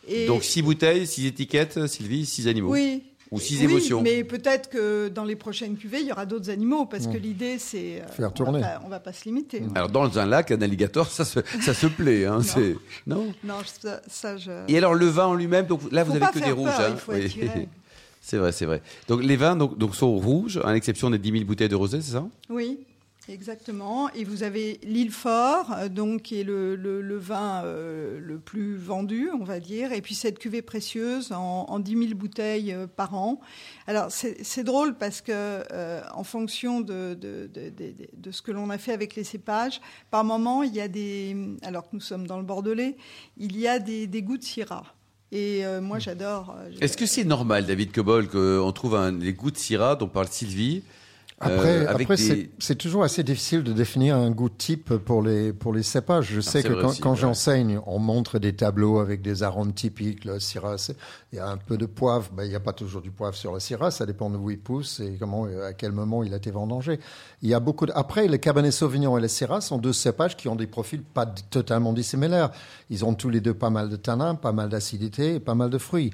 Et 0.07 0.25
Donc 0.27 0.43
six 0.43 0.61
bouteilles, 0.61 1.05
six 1.07 1.25
étiquettes, 1.27 1.87
Sylvie, 1.87 2.25
six 2.25 2.47
animaux. 2.47 2.71
oui. 2.71 3.03
Ou 3.31 3.39
six 3.39 3.57
Oui, 3.57 3.63
émotions. 3.65 4.01
Mais 4.03 4.23
peut-être 4.23 4.69
que 4.69 5.07
dans 5.09 5.23
les 5.23 5.35
prochaines 5.35 5.75
cuvées, 5.77 5.99
il 6.01 6.07
y 6.07 6.11
aura 6.11 6.27
d'autres 6.27 6.51
animaux, 6.51 6.85
parce 6.85 7.07
que 7.07 7.17
l'idée, 7.17 7.57
c'est. 7.57 8.03
euh, 8.03 8.07
Faire 8.07 8.27
on 8.29 8.31
tourner. 8.31 8.59
Va 8.61 8.67
pas, 8.67 8.81
on 8.85 8.87
va 8.87 8.99
pas 8.99 9.13
se 9.13 9.25
limiter. 9.25 9.63
Alors 9.73 9.89
dans 9.89 10.19
un 10.19 10.27
lac, 10.27 10.51
un 10.51 10.61
alligator, 10.61 11.09
ça 11.09 11.25
se, 11.25 11.39
ça 11.59 11.73
se 11.73 11.87
plaît. 11.87 12.25
Hein, 12.27 12.43
c'est- 12.43 12.75
non? 13.07 13.33
Non, 13.43 13.55
ça, 13.81 13.99
ça, 14.07 14.37
je. 14.37 14.51
Et 14.67 14.77
alors 14.77 14.93
le 14.93 15.07
vin 15.07 15.25
en 15.25 15.33
lui-même, 15.33 15.65
donc 15.65 15.81
là 15.91 16.03
vous 16.03 16.11
Faut 16.11 16.17
avez 16.17 16.25
pas 16.27 16.31
que 16.31 16.37
des 16.39 16.45
faire 16.45 16.55
rouges. 16.55 16.69
peur, 16.69 16.79
hein. 16.81 16.91
il 16.91 16.97
faut 16.99 17.13
Oui. 17.13 17.67
C'est 18.21 18.37
vrai, 18.37 18.51
c'est 18.51 18.65
vrai. 18.65 18.81
Donc 19.07 19.23
les 19.23 19.35
vins 19.35 19.55
donc, 19.55 19.75
donc 19.77 19.95
sont 19.95 20.15
rouges, 20.17 20.59
à 20.63 20.71
l'exception 20.73 21.09
des 21.09 21.17
10 21.17 21.31
000 21.31 21.43
bouteilles 21.45 21.67
de 21.69 21.75
rosé, 21.75 22.01
c'est 22.01 22.11
ça? 22.13 22.25
Oui, 22.49 22.79
exactement. 23.29 24.09
Et 24.11 24.23
vous 24.23 24.43
avez 24.43 24.79
l'île 24.83 25.11
Fort, 25.11 25.71
euh, 25.77 25.89
donc 25.89 26.21
qui 26.23 26.39
est 26.39 26.43
le, 26.43 26.75
le- 26.75 27.01
le 27.01 27.17
vin 27.17 27.63
euh, 27.63 28.19
le 28.19 28.39
plus 28.39 28.75
vendu, 28.77 29.29
on 29.39 29.43
va 29.43 29.59
dire. 29.59 29.91
Et 29.93 30.01
puis 30.01 30.15
cette 30.15 30.39
cuvée 30.39 30.61
précieuse 30.61 31.31
en, 31.31 31.65
en 31.67 31.79
10 31.79 31.91
000 32.07 32.13
bouteilles 32.15 32.73
euh, 32.73 32.87
par 32.87 33.15
an. 33.15 33.39
Alors 33.87 34.07
c'est 34.11 34.63
drôle 34.63 34.95
parce 34.95 35.21
que 35.21 35.31
euh, 35.33 36.01
en 36.13 36.23
fonction 36.23 36.81
de, 36.81 37.13
de, 37.13 37.49
de, 37.53 38.31
ce 38.31 38.41
que 38.41 38.51
l'on 38.51 38.69
a 38.69 38.77
fait 38.77 38.93
avec 38.93 39.15
les 39.15 39.23
cépages, 39.23 39.81
par 40.11 40.23
moment 40.23 40.63
il 40.63 40.73
y 40.73 40.81
a 40.81 40.87
des, 40.87 41.35
alors 41.63 41.83
que 41.89 41.95
nous 41.95 42.01
sommes 42.01 42.27
dans 42.27 42.37
le 42.37 42.43
Bordelais, 42.45 42.97
il 43.37 43.57
y 43.57 43.67
a 43.67 43.79
des, 43.79 44.07
des 44.07 44.21
goûts 44.21 44.37
de 44.37 44.43
Syrah. 44.43 44.85
Et 45.31 45.65
euh, 45.65 45.81
moi 45.81 45.99
j'adore. 45.99 46.55
euh, 46.57 46.69
Est-ce 46.81 46.95
que 46.97 47.05
c'est 47.05 47.23
normal, 47.25 47.65
David 47.65 47.91
Cobol, 47.91 48.27
qu'on 48.29 48.71
trouve 48.71 48.95
un, 48.95 49.11
les 49.11 49.33
goûts 49.33 49.51
de 49.51 49.57
Syrah 49.57 49.95
dont 49.95 50.07
parle 50.07 50.27
Sylvie? 50.27 50.83
Après, 51.37 51.79
euh, 51.83 51.89
avec 51.89 52.03
après 52.03 52.15
des- 52.15 52.23
c'est- 52.23 52.49
c'est 52.59 52.75
toujours 52.77 53.03
assez 53.03 53.21
difficile 53.21 53.61
de 53.61 53.73
définir 53.73 54.15
un 54.15 54.31
goût 54.31 54.47
type 54.47 54.95
pour 54.95 55.21
les, 55.21 55.51
pour 55.51 55.73
les 55.73 55.83
cépages. 55.83 56.29
Je 56.31 56.39
sais 56.39 56.63
que 56.63 56.71
quand, 56.81 56.97
quand 57.01 57.11
ouais. 57.11 57.17
j'enseigne, 57.17 57.77
on 57.85 57.99
montre 57.99 58.39
des 58.39 58.55
tableaux 58.55 58.99
avec 58.99 59.21
des 59.21 59.43
arômes 59.43 59.73
typiques. 59.73 60.23
Le 60.23 60.39
syrah, 60.39 60.77
il 61.33 61.35
y 61.35 61.39
a 61.39 61.49
un 61.49 61.57
peu 61.57 61.77
de 61.77 61.85
poivre. 61.85 62.29
Ben, 62.31 62.43
il 62.45 62.49
n'y 62.49 62.55
a 62.55 62.61
pas 62.61 62.71
toujours 62.71 63.01
du 63.01 63.11
poivre 63.11 63.35
sur 63.35 63.51
la 63.51 63.59
syrah. 63.59 63.91
Ça 63.91 64.05
dépend 64.05 64.29
de 64.29 64.37
où 64.37 64.49
il 64.49 64.59
pousse 64.59 65.01
et 65.01 65.17
comment, 65.19 65.43
à 65.45 65.73
quel 65.73 65.91
moment 65.91 66.23
il 66.23 66.33
a 66.33 66.37
été 66.37 66.51
vendangé. 66.51 67.01
Il 67.41 67.49
y 67.49 67.53
a 67.53 67.59
beaucoup 67.59 67.85
de... 67.85 67.91
Après, 67.95 68.29
les 68.29 68.39
cabernet 68.39 68.71
sauvignon 68.71 69.17
et 69.17 69.21
les 69.21 69.27
syrah 69.27 69.59
sont 69.59 69.77
deux 69.77 69.93
cépages 69.93 70.37
qui 70.37 70.47
ont 70.47 70.55
des 70.55 70.67
profils 70.67 71.01
pas 71.03 71.25
totalement 71.25 71.91
dissimilaires. 71.91 72.51
Ils 72.89 73.03
ont 73.03 73.13
tous 73.13 73.29
les 73.29 73.41
deux 73.41 73.53
pas 73.53 73.69
mal 73.69 73.89
de 73.89 73.97
tanins, 73.97 74.35
pas 74.35 74.53
mal 74.53 74.69
d'acidité 74.69 75.35
et 75.35 75.39
pas 75.41 75.53
mal 75.53 75.69
de 75.69 75.77
fruits. 75.79 76.11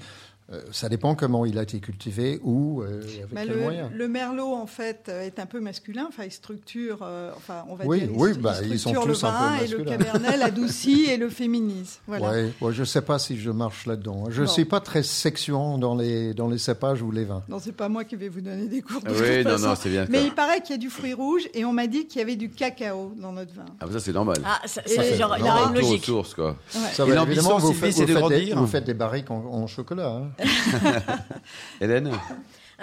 Euh, 0.52 0.60
ça 0.74 0.90
dépend 0.90 1.16
comment 1.16 1.46
il 1.46 1.58
a 1.58 1.64
été 1.64 1.80
cultivé, 1.80 2.38
où, 2.44 2.82
euh, 2.82 3.02
avec 3.04 3.34
Bah, 3.34 3.42
quels 3.46 3.54
le, 3.56 3.62
moyens. 3.62 3.90
le 3.96 4.08
merlot, 4.10 4.54
en 4.54 4.66
fait, 4.68 5.06
euh, 5.08 5.22
est 5.22 5.40
un 5.40 5.46
peu 5.46 5.62
masculin. 5.62 6.06
Enfin, 6.10 6.24
il 6.26 6.32
structure, 6.32 7.00
euh, 7.04 7.32
enfin, 7.38 7.64
on 7.70 7.76
va 7.76 7.86
Oui, 7.86 8.00
dire, 8.02 8.10
il 8.14 8.20
oui, 8.20 8.32
stru- 8.32 8.42
bah, 8.42 8.56
il 8.62 8.68
ils 8.74 8.80
sont 8.80 8.90
structure 8.90 9.08
le 9.08 9.14
tous 9.14 9.24
un 9.24 9.32
peu 9.32 9.38
vin 9.38 9.58
et 9.64 9.68
le 9.68 9.84
cabernet 9.86 10.38
l'adoucit 10.38 11.06
et 11.10 11.16
le 11.16 11.30
féminise. 11.30 12.00
Voilà. 12.06 12.32
Ouais, 12.32 12.52
ouais, 12.60 12.74
je 12.74 12.82
ne 12.82 12.86
sais 12.86 13.02
pas 13.02 13.18
si 13.18 13.38
je 13.40 13.50
marche 13.50 13.86
là-dedans. 13.86 14.26
Je 14.30 14.42
ne 14.42 14.46
Bon. 14.48 14.52
suis 14.52 14.66
pas 14.66 14.82
très 14.82 15.04
section 15.04 15.78
dans 15.78 15.96
les, 15.96 16.34
dans 16.34 16.50
les 16.50 16.58
cépages 16.58 17.02
ou 17.02 17.12
les 17.12 17.24
vins. 17.24 17.44
Non, 17.48 17.60
c'est 17.60 17.72
pas 17.72 17.88
moi 17.88 18.04
qui 18.04 18.18
vais 18.18 18.28
vous 18.28 18.42
donner 18.42 18.68
des 18.68 18.82
cours. 18.82 19.02
De 19.02 19.10
Oui, 19.10 19.38
toute 19.38 19.46
non, 19.46 19.52
façon. 19.52 19.68
non, 19.68 19.76
c'est 19.76 19.90
bien. 19.90 20.06
Mais 20.10 20.26
il 20.26 20.34
paraît 20.34 20.60
qu'il 20.60 20.72
y 20.72 20.74
a 20.74 20.78
du 20.80 20.90
fruit 20.90 21.14
rouge 21.14 21.44
et 21.54 21.64
on 21.64 21.72
m'a 21.72 21.88
dit 21.88 22.08
qu'il 22.08 22.20
y 22.20 22.24
avait 22.24 22.36
du 22.36 22.50
cacao 22.50 23.14
dans 23.22 23.32
notre 23.32 23.54
vin. 23.54 23.64
Ah, 23.80 23.86
ça 23.90 24.00
c'est 24.02 24.12
normal. 24.12 24.36
Ah, 24.44 24.60
ça, 24.66 24.82
ça, 24.86 25.02
fait 25.02 25.16
genre, 25.18 25.34
il 25.38 25.44
Retour 25.44 25.70
aux 25.70 25.74
logique. 25.76 26.04
sources, 26.06 26.34
quoi. 26.34 26.58
Ouais. 26.76 26.82
Ça 26.92 27.06
Et 27.06 27.10
évidemment, 27.12 27.58
vous, 27.58 27.72
faites, 27.72 27.94
c'est 27.94 28.02
vous 28.02 28.08
de 28.08 28.14
faites 28.20 28.28
des, 28.28 28.36
grandir. 28.40 28.58
vous 28.58 28.68
faites 28.68 28.84
des 28.84 28.94
barriques 28.94 29.32
en, 29.32 29.46
en 29.46 29.68
chocolat. 29.68 30.10
hein. 30.10 30.41
Hélène 31.82 32.12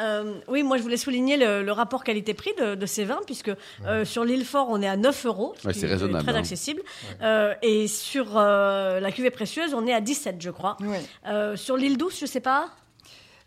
Euh, 0.01 0.35
oui, 0.47 0.63
moi 0.63 0.77
je 0.77 0.83
voulais 0.83 0.97
souligner 0.97 1.37
le, 1.37 1.65
le 1.65 1.73
rapport 1.73 2.05
qualité-prix 2.05 2.53
de, 2.57 2.77
de 2.77 2.87
ces 2.87 3.05
vins, 3.05 3.19
puisque 3.27 3.51
euh, 3.85 4.05
sur 4.05 4.25
l'île 4.25 4.45
Fort 4.45 4.69
on 4.71 4.81
est 4.81 4.87
à 4.89 4.97
9 4.97 5.27
euros, 5.27 5.55
ce 5.61 5.67
Ouais, 5.67 5.73
qui 5.73 5.81
c'est 5.81 5.89
raisonnable, 5.89 6.25
très 6.25 6.37
hein. 6.37 6.39
accessible, 6.39 6.83
Euh, 7.21 7.53
et 7.63 7.89
sur 7.89 8.37
euh, 8.39 9.01
la 9.01 9.11
cuvée 9.11 9.31
précieuse 9.31 9.75
on 9.75 9.87
est 9.89 9.93
à 9.93 10.01
17, 10.01 10.37
je 10.41 10.51
crois. 10.51 10.77
Ouais. 10.81 11.03
Euh, 11.27 11.57
sur 11.57 11.77
l'île 11.77 11.97
Douce, 11.97 12.19
je 12.21 12.27
sais 12.27 12.39
pas? 12.41 12.69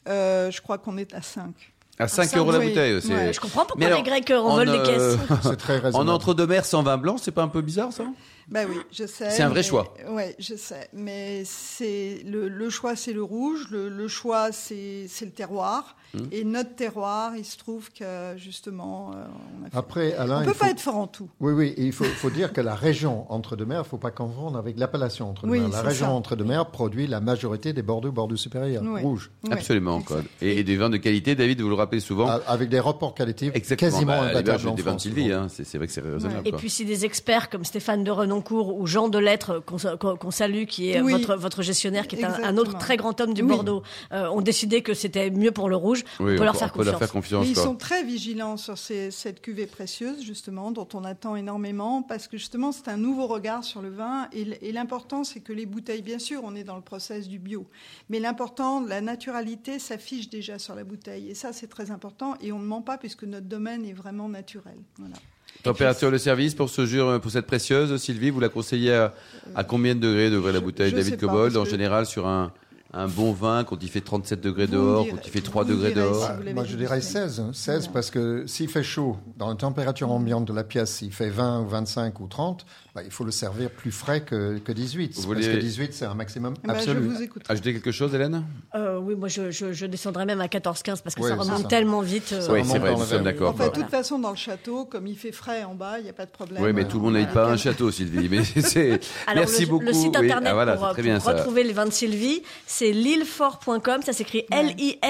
Euh, 0.10 0.52
je 0.52 0.60
crois 0.62 0.78
qu'on 0.78 0.98
est 0.98 1.14
à 1.14 1.22
5. 1.22 1.54
À 2.02 2.08
5 2.08 2.30
ça, 2.30 2.38
euros 2.38 2.52
la 2.52 2.60
oui. 2.60 2.70
bouteille. 2.70 3.02
c'est- 3.02 3.14
Ouais, 3.14 3.34
Je 3.34 3.40
comprends 3.40 3.66
pourquoi 3.66 3.86
alors, 3.86 4.00
les 4.00 4.04
Grecs 4.10 4.30
euh, 4.32 4.40
en 4.40 4.60
en, 4.60 4.64
des 4.66 4.70
euh, 4.72 4.84
caisses. 5.18 5.20
C'est 5.44 5.56
très 5.58 5.78
En 5.80 5.82
raisonnable. 5.84 6.10
entre-deux-mers 6.10 6.66
sans 6.66 6.84
vin 6.84 6.98
blanc, 6.98 7.18
c'est 7.18 7.32
pas 7.32 7.44
un 7.44 7.48
peu 7.48 7.62
bizarre 7.62 7.94
ça? 7.94 8.06
Ben 8.48 8.68
oui, 8.70 8.78
je 8.92 9.06
sais. 9.06 9.30
C'est 9.30 9.44
un 9.44 9.50
vrai 9.50 9.60
mais- 9.60 9.64
choix. 9.64 9.94
Ouais, 10.10 10.36
je 10.40 10.56
sais. 10.56 10.90
Mais 10.94 11.44
c'est 11.46 12.22
le, 12.26 12.50
le 12.50 12.70
choix, 12.70 12.96
c'est 12.96 13.14
le 13.14 13.24
rouge. 13.24 13.68
Le, 13.72 13.88
le 13.90 14.08
choix, 14.08 14.52
c'est 14.52 15.06
c'est 15.08 15.26
le 15.26 15.32
terroir. 15.32 15.96
Hum. 16.14 16.28
Et 16.32 16.44
notre 16.44 16.76
terroir, 16.76 17.38
il 17.38 17.46
se 17.46 17.58
trouve 17.58 17.90
que 17.92 18.34
justement, 18.38 19.12
euh, 19.12 19.24
on 19.62 19.66
a 19.66 19.70
fait- 19.70 19.78
Après, 19.78 20.14
Alain, 20.16 20.42
on 20.42 20.46
peut 20.46 20.52
faut- 20.54 20.60
pas 20.60 20.70
être 20.72 20.80
fort 20.82 20.98
en 20.98 21.08
tout. 21.08 21.30
Oui, 21.40 21.54
oui, 21.54 21.74
il 21.78 21.94
faut, 21.94 22.04
faut 22.04 22.30
dire 22.30 22.52
que 22.52 22.60
la 22.62 22.76
région 22.76 23.26
Entre-deux-Mers, 23.32 23.78
il 23.78 23.84
ne 23.84 23.84
faut 23.86 23.98
pas 23.98 24.12
confondre 24.12 24.58
avec 24.58 24.78
l'appellation 24.78 25.30
Entre-deux-Mers. 25.30 25.66
Oui, 25.68 25.72
la 25.72 25.82
région. 25.82 26.08
Entre-deux-Mers 26.16 26.66
produit 26.68 27.08
la 27.08 27.22
majorité 27.22 27.72
des 27.74 27.82
Bordeaux, 27.82 28.12
Bordeaux 28.12 28.36
supérieurs, 28.36 28.84
rouges, 29.02 29.32
Absolument. 29.50 30.02
Quoi. 30.02 30.22
Et, 30.42 30.60
et 30.60 30.64
des 30.64 30.76
vins 30.78 30.90
de 30.90 30.98
qualité, 30.98 31.36
David, 31.36 31.62
vous 31.62 31.70
le 31.70 31.76
rappelez 31.76 32.02
souvent. 32.02 32.28
Avec 32.48 32.70
des 32.70 32.80
rapports 32.80 33.14
qualitatifs 33.14 33.52
Exactement. 33.56 33.92
quasiment 33.92 34.12
bah, 34.22 34.30
imbattables 34.30 34.68
en 34.68 34.74
des 34.76 34.82
vins 34.82 34.92
de 34.92 35.00
France. 35.00 35.04
Sylvie, 35.04 35.32
hein, 35.32 35.48
c'est 35.50 35.78
vrai 35.78 35.88
que 35.88 35.94
c'est 35.94 36.02
raisonnable. 36.02 36.42
Et 36.46 36.50
quoi. 36.52 36.60
puis 36.60 36.70
si 36.70 36.84
des 36.86 37.06
experts 37.06 37.50
comme 37.50 37.64
Stéphane 37.64 38.04
de 38.04 38.12
Renoncourt 38.12 38.76
ou 38.78 38.86
Jean 38.86 39.08
de 39.08 39.18
Lettres, 39.18 39.62
qu'on 39.66 39.78
sa- 39.78 39.96
qu'on 39.98 40.16
qu'on 40.18 40.32
salue, 40.32 40.66
qui 40.66 40.92
est 40.92 41.02
Oui. 41.02 41.14
votre, 41.14 41.36
votre 41.36 41.62
gestionnaire, 41.62 42.08
qui 42.08 42.18
est 42.18 42.24
un, 42.26 42.58
autre 42.58 42.78
très 42.78 42.98
grand 42.98 43.20
homme 43.22 43.34
du 43.34 43.42
Oui. 43.44 43.48
Bordeaux, 43.48 43.82
euh, 44.12 44.28
ont 44.30 44.42
décidé 44.42 44.82
que 44.82 44.94
c'était 44.94 45.30
mieux 45.30 45.52
pour 45.52 45.70
le 45.70 45.76
rouge, 45.76 46.01
Oui, 46.20 46.34
on 46.34 46.38
peut 46.38 46.44
leur 46.44 46.56
faire 46.56 46.72
peut 46.72 46.84
leur 46.84 46.94
confiance. 46.94 47.00
faire 47.00 47.12
confiance. 47.12 47.46
Mais 47.46 47.52
ils 47.52 47.56
sont 47.58 47.76
très 47.76 48.04
vigilants 48.04 48.58
sur 48.58 48.78
ces- 48.78 49.12
cette 49.12 49.42
cuvée 49.42 49.68
précieuse, 49.68 50.24
justement, 50.24 50.72
dont 50.72 50.88
on 50.94 51.04
attend 51.04 51.36
énormément, 51.36 52.02
parce 52.02 52.28
que 52.28 52.38
justement, 52.38 52.72
c'est 52.72 52.88
un 52.88 52.98
nouveau 52.98 53.28
regard 53.28 53.64
sur 53.64 53.82
le 53.82 53.90
vin. 53.90 54.28
Et, 54.34 54.72
l'important, 54.72 55.24
c'est 55.24 55.40
que 55.40 55.54
les 55.54 55.66
bouteilles, 55.66 56.02
bien 56.02 56.20
sûr, 56.20 56.42
on 56.44 56.56
est 56.56 56.64
dans 56.64 56.76
le 56.76 56.82
process 56.82 57.28
du 57.28 57.40
bio, 57.40 57.66
mais 58.10 58.20
l'important, 58.20 58.82
la 58.86 59.02
naturalité 59.02 59.80
s'affiche 59.80 60.30
déjà 60.30 60.60
sur 60.60 60.76
la 60.76 60.84
bouteille. 60.84 61.30
Et 61.30 61.36
ça, 61.36 61.54
c'est 61.54 61.68
très 61.68 61.92
important. 61.92 62.36
Et 62.42 62.52
on 62.52 62.60
ne 62.60 62.66
ment 62.66 62.82
pas, 62.82 62.98
puisque 62.98 63.24
notre 63.24 63.48
domaine 63.48 63.86
est 63.86 63.94
vraiment 63.94 64.30
naturel. 64.30 64.78
Voilà. 64.98 65.16
Température 65.64 66.12
de 66.12 66.18
service 66.18 66.56
pour 66.56 66.70
ce 66.70 66.86
jus, 66.86 67.02
pour 67.22 67.30
cette 67.32 67.46
précieuse, 67.46 67.96
Sylvie, 67.98 68.30
vous 68.30 68.40
la 68.40 68.50
conseillez 68.50 68.94
à, 68.94 69.14
à 69.54 69.64
combien 69.64 69.94
de 69.96 70.00
degrés 70.00 70.30
devrait 70.30 70.54
la 70.54 70.60
bouteille 70.62 70.90
je 70.92 70.96
David 70.96 71.20
Cobold, 71.20 71.56
en 71.58 71.66
général, 71.66 72.06
sur 72.06 72.26
un, 72.26 72.52
un 72.94 73.08
bon 73.08 73.32
vin, 73.32 73.64
quand 73.64 73.82
il 73.82 73.90
fait 73.90 74.02
37 74.02 74.42
degrés 74.42 74.68
dehors, 74.68 75.08
quand 75.10 75.16
il 75.26 75.30
fait 75.32 75.40
vous 75.40 75.46
3 75.46 75.64
me 75.66 75.70
degrés 75.72 75.92
dehors. 75.94 76.30
si 76.46 76.54
Moi, 76.54 76.66
je 76.66 76.76
dirais 76.76 77.00
16. 77.02 77.40
hein, 77.40 77.52
16 77.54 77.76
Voilà. 77.78 77.94
parce 77.94 78.12
que 78.12 78.46
s'il 78.48 78.68
fait 78.70 78.84
chaud, 78.84 79.18
dans 79.38 79.48
la 79.50 79.56
température 79.56 80.12
ambiante 80.12 80.46
de 80.46 80.54
la 80.54 80.64
pièce, 80.66 80.92
s'il 80.98 81.14
fait 81.14 81.30
20 81.30 81.62
ou 81.62 81.68
25 81.70 82.20
ou 82.20 82.28
30, 82.28 82.66
bah, 82.94 83.02
il 83.06 83.12
faut 83.12 83.24
le 83.24 83.32
servir 83.32 83.70
plus 83.70 83.92
frais 83.92 84.20
que, 84.22 84.58
que 84.58 84.74
18. 84.74 85.08
Vous 85.08 85.14
Parce 85.14 85.26
voulez- 85.26 85.48
que 85.48 85.62
18, 85.62 85.94
c'est 85.94 86.04
un 86.06 86.14
maximum 86.16 86.56
ben, 86.66 86.74
absolu. 86.74 87.00
je 87.02 87.08
vous 87.10 87.22
écoute. 87.22 87.44
Ajouter 87.48 87.72
quelque 87.72 87.92
chose, 87.94 88.14
Hélène? 88.14 88.44
Euh, 88.76 89.00
oui, 89.00 89.16
moi 89.16 89.30
je, 89.30 89.50
je, 89.52 89.72
je 89.72 89.86
descendrais 89.86 90.26
même 90.26 90.42
à 90.42 90.48
14-15 90.48 91.02
parce 91.02 91.16
que 91.16 91.22
Ouais, 91.22 91.30
ça 91.30 91.36
remonte 91.36 91.62
ça. 91.62 91.68
tellement 91.70 92.02
vite. 92.02 92.34
euh, 92.34 92.42
Ça 92.42 92.52
Oui, 92.52 92.64
c'est 92.66 92.78
vrai, 92.80 92.94
nous 92.94 93.06
sommes 93.06 93.24
d'accord. 93.24 93.52
Enfin, 93.54 93.68
de 93.70 93.74
Bon. 93.74 93.80
toute 93.82 93.90
façon, 93.90 94.20
dans 94.20 94.32
le 94.32 94.36
château, 94.36 94.84
comme 94.84 95.08
il 95.08 95.16
fait 95.18 95.32
frais 95.32 95.64
en 95.64 95.76
bas, 95.76 96.00
il 96.00 96.04
n'y 96.04 96.10
a 96.10 96.14
pas 96.14 96.26
de 96.26 96.32
problème. 96.32 96.62
Oui, 96.62 96.74
mais 96.74 96.86
tout 96.86 96.98
le 96.98 97.04
monde 97.04 97.16
Euh, 97.16 97.20
n'habite 97.20 97.34
pas 97.34 97.48
un 97.48 97.56
château, 97.56 97.90
Sylvie. 97.90 98.28
Mais 98.30 98.40
Merci 99.36 99.62
le, 99.62 99.68
beaucoup. 99.68 99.86
le 99.86 99.94
site 99.94 100.16
internet 100.18 100.50
ah, 100.52 100.54
voilà, 100.54 100.76
pour, 100.76 100.86
euh, 100.88 101.18
retrouver 101.24 101.64
les 101.64 101.72
vins 101.74 101.86
de 101.86 101.92
Sylvie, 101.92 102.42
c'est 102.82 102.92
lillefort.com. 102.94 104.02
Ça 104.04 104.12
s'écrit 104.12 104.44
L-I-S-L-E-F-O-R-T.com. 104.50 105.06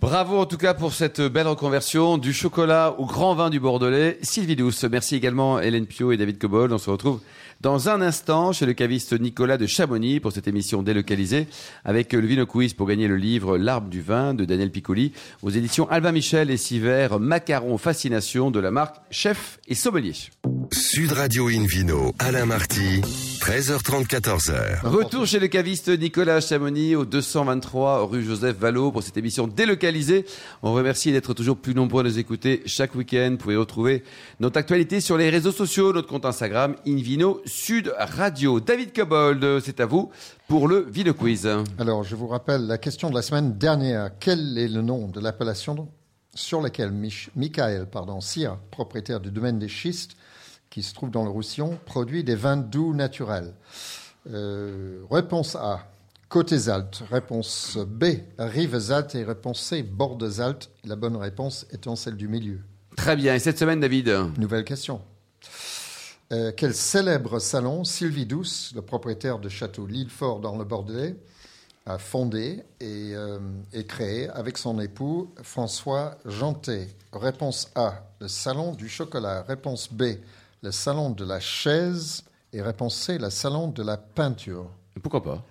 Bravo 0.00 0.38
en 0.38 0.46
tout 0.46 0.56
cas 0.56 0.72
pour 0.72 0.92
cette 0.92 1.20
belle 1.20 1.48
reconversion 1.48 2.16
du 2.16 2.32
chocolat 2.32 2.94
au 2.96 3.06
grand 3.06 3.34
vin 3.34 3.50
du 3.50 3.58
Bordelais. 3.58 4.20
Sylvie 4.22 4.54
Douce, 4.54 4.84
merci 4.84 5.16
également 5.16 5.58
Hélène 5.58 5.86
Pio 5.86 6.12
et 6.12 6.16
David 6.16 6.38
Cobold. 6.38 6.72
On 6.72 6.78
se 6.78 6.90
retrouve 6.90 7.18
dans 7.60 7.88
un 7.88 8.00
instant 8.02 8.52
chez 8.52 8.66
le 8.66 8.72
caviste 8.72 9.18
Nicolas 9.18 9.58
de 9.58 9.66
Chamonix 9.66 10.20
pour 10.20 10.30
cette 10.30 10.46
émission 10.46 10.84
délocalisée 10.84 11.48
avec 11.84 12.12
le 12.12 12.24
Vino 12.24 12.46
Quiz 12.46 12.72
pour 12.72 12.86
gagner 12.86 13.08
le 13.08 13.16
livre 13.16 13.58
L'arbre 13.58 13.88
du 13.88 14.00
vin 14.00 14.34
de 14.34 14.44
Daniel 14.44 14.70
Piccoli 14.70 15.12
aux 15.42 15.50
éditions 15.50 15.90
Albin 15.90 16.12
Michel 16.12 16.52
et 16.52 16.56
Siver 16.56 17.08
Macaron 17.18 17.78
Fascination 17.78 18.52
de 18.52 18.60
la 18.60 18.70
marque 18.70 18.94
Chef 19.10 19.58
et 19.66 19.74
Sommelier. 19.74 20.14
Sud 20.72 21.12
Radio 21.12 21.48
Invino, 21.48 22.12
Alain 22.18 22.44
Marty, 22.46 23.00
13h30, 23.40 24.06
14h. 24.06 24.80
Retour 24.84 25.26
chez 25.26 25.38
le 25.38 25.48
caviste 25.48 25.88
Nicolas 25.88 26.40
Chamonix 26.40 26.94
au 26.94 27.04
223 27.04 28.06
rue 28.06 28.22
Joseph 28.22 28.56
Vallot 28.58 28.92
pour 28.92 29.02
cette 29.02 29.16
émission 29.16 29.46
délocalisée. 29.46 30.24
On 30.62 30.72
remercie 30.72 31.10
d'être 31.12 31.32
toujours 31.34 31.56
plus 31.56 31.74
nombreux 31.74 32.02
à 32.04 32.04
nous 32.08 32.18
écouter 32.18 32.62
chaque 32.66 32.94
week-end. 32.94 33.30
Vous 33.32 33.36
pouvez 33.38 33.56
retrouver 33.56 34.04
notre 34.40 34.58
actualité 34.58 35.00
sur 35.00 35.16
les 35.16 35.30
réseaux 35.30 35.52
sociaux, 35.52 35.92
notre 35.92 36.08
compte 36.08 36.24
Instagram 36.26 36.74
Invino 36.86 37.40
Sud 37.46 37.92
Radio. 37.98 38.60
David 38.60 38.92
Cobold, 38.92 39.60
c'est 39.64 39.80
à 39.80 39.86
vous 39.86 40.10
pour 40.48 40.68
le 40.68 40.86
Vino 40.90 41.14
Quiz. 41.14 41.48
Alors, 41.78 42.04
je 42.04 42.14
vous 42.14 42.26
rappelle 42.28 42.66
la 42.66 42.78
question 42.78 43.08
de 43.10 43.14
la 43.14 43.22
semaine 43.22 43.56
dernière. 43.56 44.10
Quel 44.20 44.58
est 44.58 44.68
le 44.68 44.82
nom 44.82 45.08
de 45.08 45.20
l'appellation 45.20 45.88
sur 46.34 46.60
laquelle 46.60 46.92
Mich- 46.92 47.30
Michael 47.34 47.86
pardon, 47.90 48.20
Cyr, 48.20 48.58
propriétaire 48.70 49.18
du 49.18 49.30
domaine 49.30 49.58
des 49.58 49.66
schistes, 49.68 50.12
qui 50.70 50.82
se 50.82 50.94
trouve 50.94 51.10
dans 51.10 51.24
le 51.24 51.30
Roussillon, 51.30 51.78
produit 51.86 52.24
des 52.24 52.34
vins 52.34 52.56
doux 52.56 52.94
naturels 52.94 53.54
Euh, 54.30 55.02
Réponse 55.10 55.56
A, 55.56 55.86
Côtes 56.28 56.68
Altes. 56.68 57.02
Réponse 57.10 57.78
B, 57.78 58.04
Rives 58.38 58.90
Altes. 58.92 59.14
Et 59.14 59.24
réponse 59.24 59.60
C, 59.60 59.82
Bordes 59.82 60.40
Altes. 60.40 60.70
La 60.84 60.96
bonne 60.96 61.16
réponse 61.16 61.66
étant 61.72 61.96
celle 61.96 62.16
du 62.16 62.28
milieu. 62.28 62.60
Très 62.96 63.16
bien. 63.16 63.34
Et 63.34 63.38
cette 63.38 63.58
semaine, 63.58 63.80
David 63.80 64.08
Nouvelle 64.36 64.64
question. 64.64 65.00
Euh, 66.30 66.52
quel 66.54 66.74
célèbre 66.74 67.38
salon 67.38 67.84
Sylvie 67.84 68.26
Douce, 68.26 68.72
le 68.74 68.82
propriétaire 68.82 69.38
de 69.38 69.48
château 69.48 69.86
Lillefort 69.86 70.40
dans 70.40 70.58
le 70.58 70.64
Bordelais, 70.64 71.16
a 71.86 71.96
fondé 71.96 72.62
et, 72.80 73.12
euh, 73.14 73.38
et 73.72 73.86
créé 73.86 74.28
avec 74.28 74.58
son 74.58 74.78
époux 74.78 75.32
François 75.42 76.18
Jantet? 76.26 76.88
Réponse 77.14 77.70
A, 77.74 78.02
le 78.20 78.28
salon 78.28 78.74
du 78.74 78.90
chocolat. 78.90 79.42
Réponse 79.48 79.90
B, 79.90 80.02
le 80.62 80.70
salon 80.70 81.10
de 81.10 81.24
la 81.24 81.40
chaise. 81.40 82.24
Et 82.52 82.62
réponse 82.62 82.94
C, 82.94 83.18
le 83.18 83.30
salon 83.30 83.68
de 83.68 83.82
la 83.82 83.96
peinture. 83.96 84.70
Pourquoi 85.02 85.22
pas? 85.22 85.44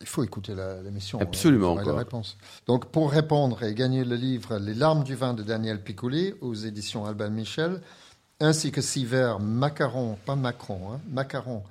Il 0.00 0.06
faut 0.06 0.22
écouter 0.22 0.54
l'émission. 0.84 1.18
Absolument, 1.20 1.76
hein, 1.76 1.82
quoi. 1.82 1.92
la 1.92 1.98
réponse. 1.98 2.36
Donc, 2.66 2.86
pour 2.86 3.10
répondre 3.10 3.64
et 3.64 3.74
gagner 3.74 4.04
le 4.04 4.14
livre 4.14 4.58
Les 4.58 4.74
larmes 4.74 5.02
du 5.02 5.16
vin 5.16 5.34
de 5.34 5.42
Daniel 5.42 5.82
Piccoli 5.82 6.34
aux 6.40 6.54
éditions 6.54 7.04
Albin 7.04 7.30
Michel, 7.30 7.80
ainsi 8.38 8.70
que 8.70 8.80
six 8.80 9.04
verres 9.04 9.40
macaron, 9.40 10.16
pas 10.24 10.36
Macron, 10.36 10.92
hein, 10.92 11.00
macaron, 11.10 11.64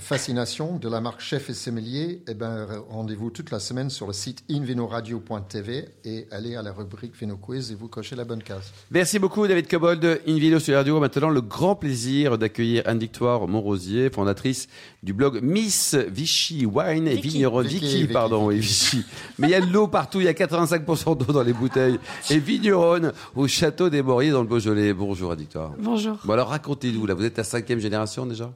fascination 0.00 0.78
de 0.78 0.88
la 0.88 1.00
marque 1.00 1.20
Chef 1.20 1.50
et 1.50 1.54
Sommelier, 1.54 2.22
eh 2.28 2.34
ben, 2.34 2.66
rendez-vous 2.88 3.30
toute 3.30 3.50
la 3.50 3.60
semaine 3.60 3.90
sur 3.90 4.06
le 4.06 4.12
site 4.12 4.42
invinoradio.tv 4.50 5.88
et 6.04 6.26
allez 6.30 6.56
à 6.56 6.62
la 6.62 6.72
rubrique 6.72 7.14
Vino 7.18 7.36
Quiz 7.36 7.70
et 7.72 7.74
vous 7.74 7.88
cochez 7.88 8.16
la 8.16 8.24
bonne 8.24 8.42
case. 8.42 8.72
Merci 8.90 9.18
beaucoup 9.18 9.46
David 9.46 9.68
Cobold, 9.68 10.20
Invino 10.26 10.58
sur 10.58 10.74
Radio. 10.74 10.98
Maintenant, 11.00 11.30
le 11.30 11.40
grand 11.40 11.76
plaisir 11.76 12.38
d'accueillir 12.38 12.84
Anne-Victoire 12.86 13.46
Montrosier, 13.48 14.10
fondatrice 14.10 14.68
du 15.02 15.12
blog 15.12 15.40
Miss 15.42 15.94
Vichy 15.94 16.64
Wine 16.64 17.06
et 17.08 17.14
Vicky. 17.14 17.28
Vigneron. 17.28 17.62
Vicky, 17.62 17.74
Vicky, 17.74 18.00
Vicky, 18.02 18.12
pardon, 18.12 18.46
oui, 18.46 18.58
Vichy. 18.60 19.04
Mais 19.38 19.48
il 19.48 19.50
y 19.50 19.54
a 19.54 19.60
de 19.60 19.70
l'eau 19.70 19.88
partout, 19.88 20.20
il 20.20 20.24
y 20.24 20.28
a 20.28 20.32
85% 20.32 21.18
d'eau 21.18 21.32
dans 21.32 21.42
les 21.42 21.52
bouteilles. 21.52 21.98
Et 22.30 22.38
Vigneron 22.38 23.12
au 23.34 23.46
château 23.46 23.90
des 23.90 24.02
Mauriers 24.02 24.30
dans 24.30 24.42
le 24.42 24.48
Beaujolais. 24.48 24.92
Bonjour 24.92 25.32
Anne-Victoire. 25.32 25.72
Bonjour. 25.78 26.18
Bon 26.24 26.32
alors 26.32 26.48
racontez-nous, 26.48 27.06
là, 27.06 27.14
vous 27.14 27.24
êtes 27.24 27.36
la 27.36 27.44
cinquième 27.44 27.78
génération 27.78 28.26
déjà? 28.26 28.52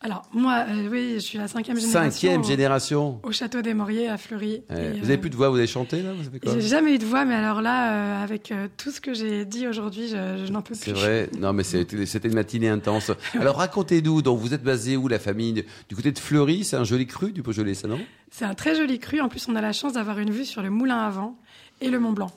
Alors, 0.00 0.22
moi, 0.32 0.64
euh, 0.68 0.88
oui, 0.88 1.14
je 1.14 1.18
suis 1.18 1.38
la 1.38 1.48
cinquième 1.48 1.76
génération. 1.76 2.10
Cinquième 2.10 2.40
au- 2.42 2.44
génération 2.44 3.20
Au 3.24 3.32
château 3.32 3.62
des 3.62 3.74
Mauriers 3.74 4.08
à 4.08 4.16
Fleury. 4.16 4.62
Vous 4.68 4.76
euh, 4.76 5.02
avez 5.02 5.18
plus 5.18 5.28
de 5.28 5.34
voix, 5.34 5.48
vous 5.48 5.56
avez 5.56 5.66
chanté 5.66 6.02
là 6.02 6.10
J'ai 6.44 6.60
jamais 6.60 6.94
eu 6.94 6.98
de 6.98 7.04
voix, 7.04 7.24
mais 7.24 7.34
alors 7.34 7.60
là, 7.62 7.92
euh, 8.20 8.22
avec 8.22 8.52
euh, 8.52 8.68
tout 8.76 8.92
ce 8.92 9.00
que 9.00 9.12
j'ai 9.12 9.44
dit 9.44 9.66
aujourd'hui, 9.66 10.06
je, 10.08 10.44
je 10.46 10.52
n'en 10.52 10.62
peux 10.62 10.74
plus. 10.76 10.84
C'est 10.84 10.92
vrai. 10.92 11.28
Non, 11.40 11.52
mais 11.52 11.64
c'était 11.64 12.06
c'était 12.06 12.28
une 12.28 12.34
matinée 12.34 12.68
intense. 12.68 13.10
Alors 13.40 13.56
racontez-nous, 13.56 14.22
donc 14.22 14.38
vous 14.38 14.54
êtes 14.54 14.62
basé 14.62 14.96
où 14.96 15.08
la 15.08 15.18
famille 15.18 15.64
Du 15.88 15.96
côté 15.96 16.12
de 16.12 16.18
Fleury, 16.20 16.62
c'est 16.62 16.76
un 16.76 16.84
joli 16.84 17.06
cru 17.08 17.32
du 17.32 17.42
Beaujolais, 17.42 17.74
ça 17.74 17.88
non? 17.88 17.98
C'est 18.30 18.44
un 18.44 18.54
très 18.54 18.76
joli 18.76 19.00
cru. 19.00 19.20
En 19.20 19.28
plus, 19.28 19.48
on 19.48 19.56
a 19.56 19.60
la 19.60 19.72
chance 19.72 19.94
d'avoir 19.94 20.20
une 20.20 20.30
vue 20.30 20.44
sur 20.44 20.62
le 20.62 20.70
moulin 20.70 20.98
à 21.00 21.10
vent 21.10 21.36
et 21.80 21.88
le 21.88 21.98
Mont 21.98 22.12
Blanc. 22.12 22.30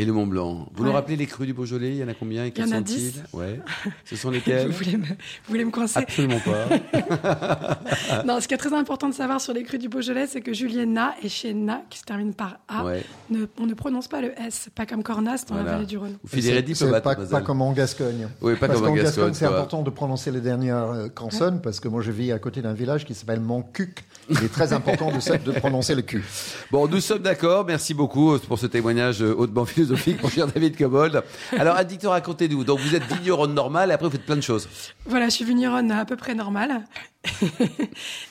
Et 0.00 0.04
le 0.04 0.12
Mont 0.12 0.28
Blanc. 0.28 0.68
Vous 0.74 0.84
nous 0.84 0.90
Ouais. 0.90 0.94
rappelez 0.94 1.16
les 1.16 1.26
crus 1.26 1.44
du 1.48 1.52
Beaujolais 1.54 1.90
Il 1.90 1.96
y 1.96 2.04
en 2.04 2.08
a 2.08 2.14
combien 2.14 2.44
et 2.44 2.46
Il 2.46 2.50
y 2.50 2.52
quels 2.52 2.68
en 2.68 2.70
a 2.72 2.76
sont-ils 2.76 2.84
dix. 3.12 3.22
Ouais. 3.32 3.60
Ce 4.04 4.14
sont 4.14 4.28
Vous 4.28 4.34
lesquels 4.34 4.68
voulez 4.70 4.96
me, 4.96 5.04
vous 5.04 5.12
voulez 5.48 5.64
me 5.64 5.72
coincer? 5.72 5.98
Absolument 5.98 6.38
pas. 6.38 7.78
Non, 8.24 8.40
ce 8.40 8.46
qui 8.48 8.54
est 8.54 8.58
très 8.58 8.72
important 8.72 9.08
de 9.08 9.14
savoir 9.14 9.40
sur 9.40 9.52
les 9.52 9.62
crus 9.64 9.80
du 9.80 9.88
Beaujolais, 9.88 10.26
c'est 10.28 10.40
que 10.40 10.52
Julienna 10.52 11.14
et 11.22 11.28
Chienna, 11.28 11.82
qui 11.90 11.98
se 11.98 12.04
termine 12.04 12.32
par 12.32 12.58
A, 12.68 12.84
Ouais. 12.84 13.02
ne, 13.30 13.46
on 13.58 13.66
ne 13.66 13.74
prononce 13.74 14.06
pas 14.08 14.20
le 14.20 14.32
S, 14.40 14.68
pas 14.74 14.86
comme 14.86 15.02
Cornas 15.02 15.44
dans 15.48 15.54
Voilà. 15.56 15.64
la 15.64 15.72
vallée 15.76 15.86
du 15.86 15.98
Rhône. 15.98 16.16
Vous 16.22 16.28
filez 16.28 16.64
C'est 16.74 16.90
pas, 17.02 17.16
pas 17.16 17.40
comme 17.40 17.60
en 17.62 17.72
Gascogne. 17.72 18.28
Oui, 18.40 18.54
pas 18.54 18.68
Parce 18.68 18.78
comme 18.80 18.90
en 18.90 18.94
qu'en 18.94 19.02
Gascogne. 19.02 19.34
c'est 19.34 19.46
important 19.46 19.82
de 19.82 19.90
prononcer 19.90 20.30
les 20.30 20.40
dernières 20.40 20.76
euh, 20.90 21.08
consonnes 21.08 21.60
parce 21.60 21.80
que 21.80 21.88
moi 21.88 22.02
je 22.02 22.12
vis 22.12 22.30
à 22.30 22.38
côté 22.38 22.62
d'un 22.62 22.72
village 22.72 23.04
qui 23.04 23.14
s'appelle 23.14 23.40
Montcuq. 23.40 24.04
Il 24.30 24.44
est 24.44 24.52
très 24.52 24.72
important 24.72 25.10
de, 25.10 25.44
de 25.44 25.52
prononcer 25.58 25.94
le 25.94 26.02
cul. 26.02 26.22
Bon, 26.70 26.86
nous 26.86 27.00
sommes 27.00 27.22
d'accord. 27.22 27.64
Merci 27.66 27.94
beaucoup 27.94 28.38
pour 28.46 28.58
ce 28.58 28.66
témoignage 28.66 29.22
euh, 29.22 29.34
hautement 29.34 29.64
philosophique. 29.64 29.87
Philosophique, 29.96 30.22
mon 30.22 30.28
cher 30.28 30.46
David 30.46 30.76
Cobold. 30.76 31.22
Alors, 31.52 31.76
Addictor, 31.76 32.12
racontez-nous. 32.12 32.64
Donc, 32.64 32.80
vous 32.80 32.94
êtes 32.94 33.04
vigneronne 33.04 33.54
normale 33.54 33.90
et 33.90 33.92
après, 33.92 34.06
vous 34.06 34.12
faites 34.12 34.24
plein 34.26 34.36
de 34.36 34.40
choses. 34.42 34.68
Voilà, 35.06 35.26
je 35.26 35.34
suis 35.34 35.44
vigneronne 35.44 35.90
à 35.92 36.04
peu 36.04 36.16
près 36.16 36.34
normale. 36.34 36.84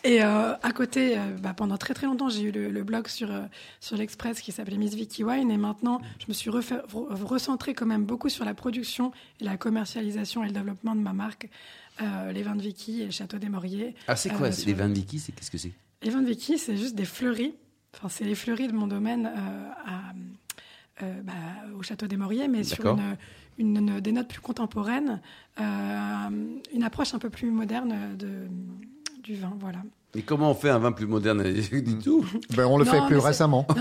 et 0.03 0.23
euh, 0.23 0.53
à 0.61 0.71
côté, 0.71 1.17
euh, 1.17 1.35
bah, 1.41 1.53
pendant 1.55 1.77
très 1.77 1.93
très 1.93 2.07
longtemps, 2.07 2.29
j'ai 2.29 2.41
eu 2.43 2.51
le, 2.51 2.69
le 2.69 2.83
blog 2.83 3.07
sur, 3.07 3.31
euh, 3.31 3.41
sur 3.79 3.97
l'Express 3.97 4.41
qui 4.41 4.51
s'appelait 4.51 4.77
Miss 4.77 4.93
Vicky 4.93 5.23
Wine. 5.23 5.51
Et 5.51 5.57
maintenant, 5.57 6.01
je 6.19 6.25
me 6.27 6.33
suis 6.33 6.49
re- 6.49 6.81
recentrée 7.23 7.73
quand 7.73 7.85
même 7.85 8.05
beaucoup 8.05 8.29
sur 8.29 8.45
la 8.45 8.53
production 8.53 9.11
et 9.41 9.43
la 9.45 9.57
commercialisation 9.57 10.43
et 10.43 10.47
le 10.47 10.53
développement 10.53 10.95
de 10.95 11.01
ma 11.01 11.13
marque, 11.13 11.49
les 12.31 12.43
vins 12.43 12.55
de 12.55 12.61
Vicky 12.61 13.01
et 13.01 13.05
le 13.05 13.11
château 13.11 13.37
des 13.37 13.49
Mauriers. 13.49 13.95
Ah, 14.07 14.15
c'est 14.15 14.29
quoi 14.29 14.49
Les 14.65 14.73
vins 14.73 14.87
de 14.89 14.93
Vicky, 14.93 15.19
c'est 15.19 15.31
qu'est-ce 15.31 15.49
que 15.51 15.57
c'est? 15.57 15.71
Les 16.03 16.11
vins 16.11 16.21
de 16.21 16.27
Vicky, 16.27 16.57
c'est 16.59 16.77
juste 16.77 16.95
des 16.95 17.05
fleuris. 17.05 17.55
Enfin, 17.95 18.09
c'est 18.09 18.23
les 18.23 18.35
fleuris 18.35 18.67
de 18.67 18.73
mon 18.73 18.85
domaine 18.85 19.25
à, 19.25 20.13
euh, 21.03 21.21
bah, 21.23 21.33
au 21.77 21.83
château 21.83 22.07
des 22.07 22.17
Mauriers, 22.17 22.47
mais 22.47 22.63
sur 22.63 22.85
une, 23.57 23.77
une- 23.79 23.99
des 23.99 24.11
notes 24.11 24.27
plus 24.27 24.41
contemporaines, 24.41 25.21
euh, 25.59 25.63
une 26.73 26.83
approche 26.83 27.13
un 27.13 27.19
peu 27.19 27.29
plus 27.29 27.51
moderne 27.51 28.15
de, 28.17 28.47
du 29.23 29.35
vin. 29.35 29.53
Voilà. 29.59 29.79
Et 30.15 30.21
comment 30.21 30.49
on 30.51 30.55
fait 30.55 30.69
un 30.69 30.79
vin 30.79 30.91
plus 30.91 31.05
moderne 31.05 31.43
du 31.53 31.97
tout? 31.99 32.25
Ben, 32.55 32.65
on 32.65 32.77
le 32.77 32.85
Non, 32.85 32.91
fait 32.91 33.05
plus 33.07 33.17
récemment. 33.17 33.67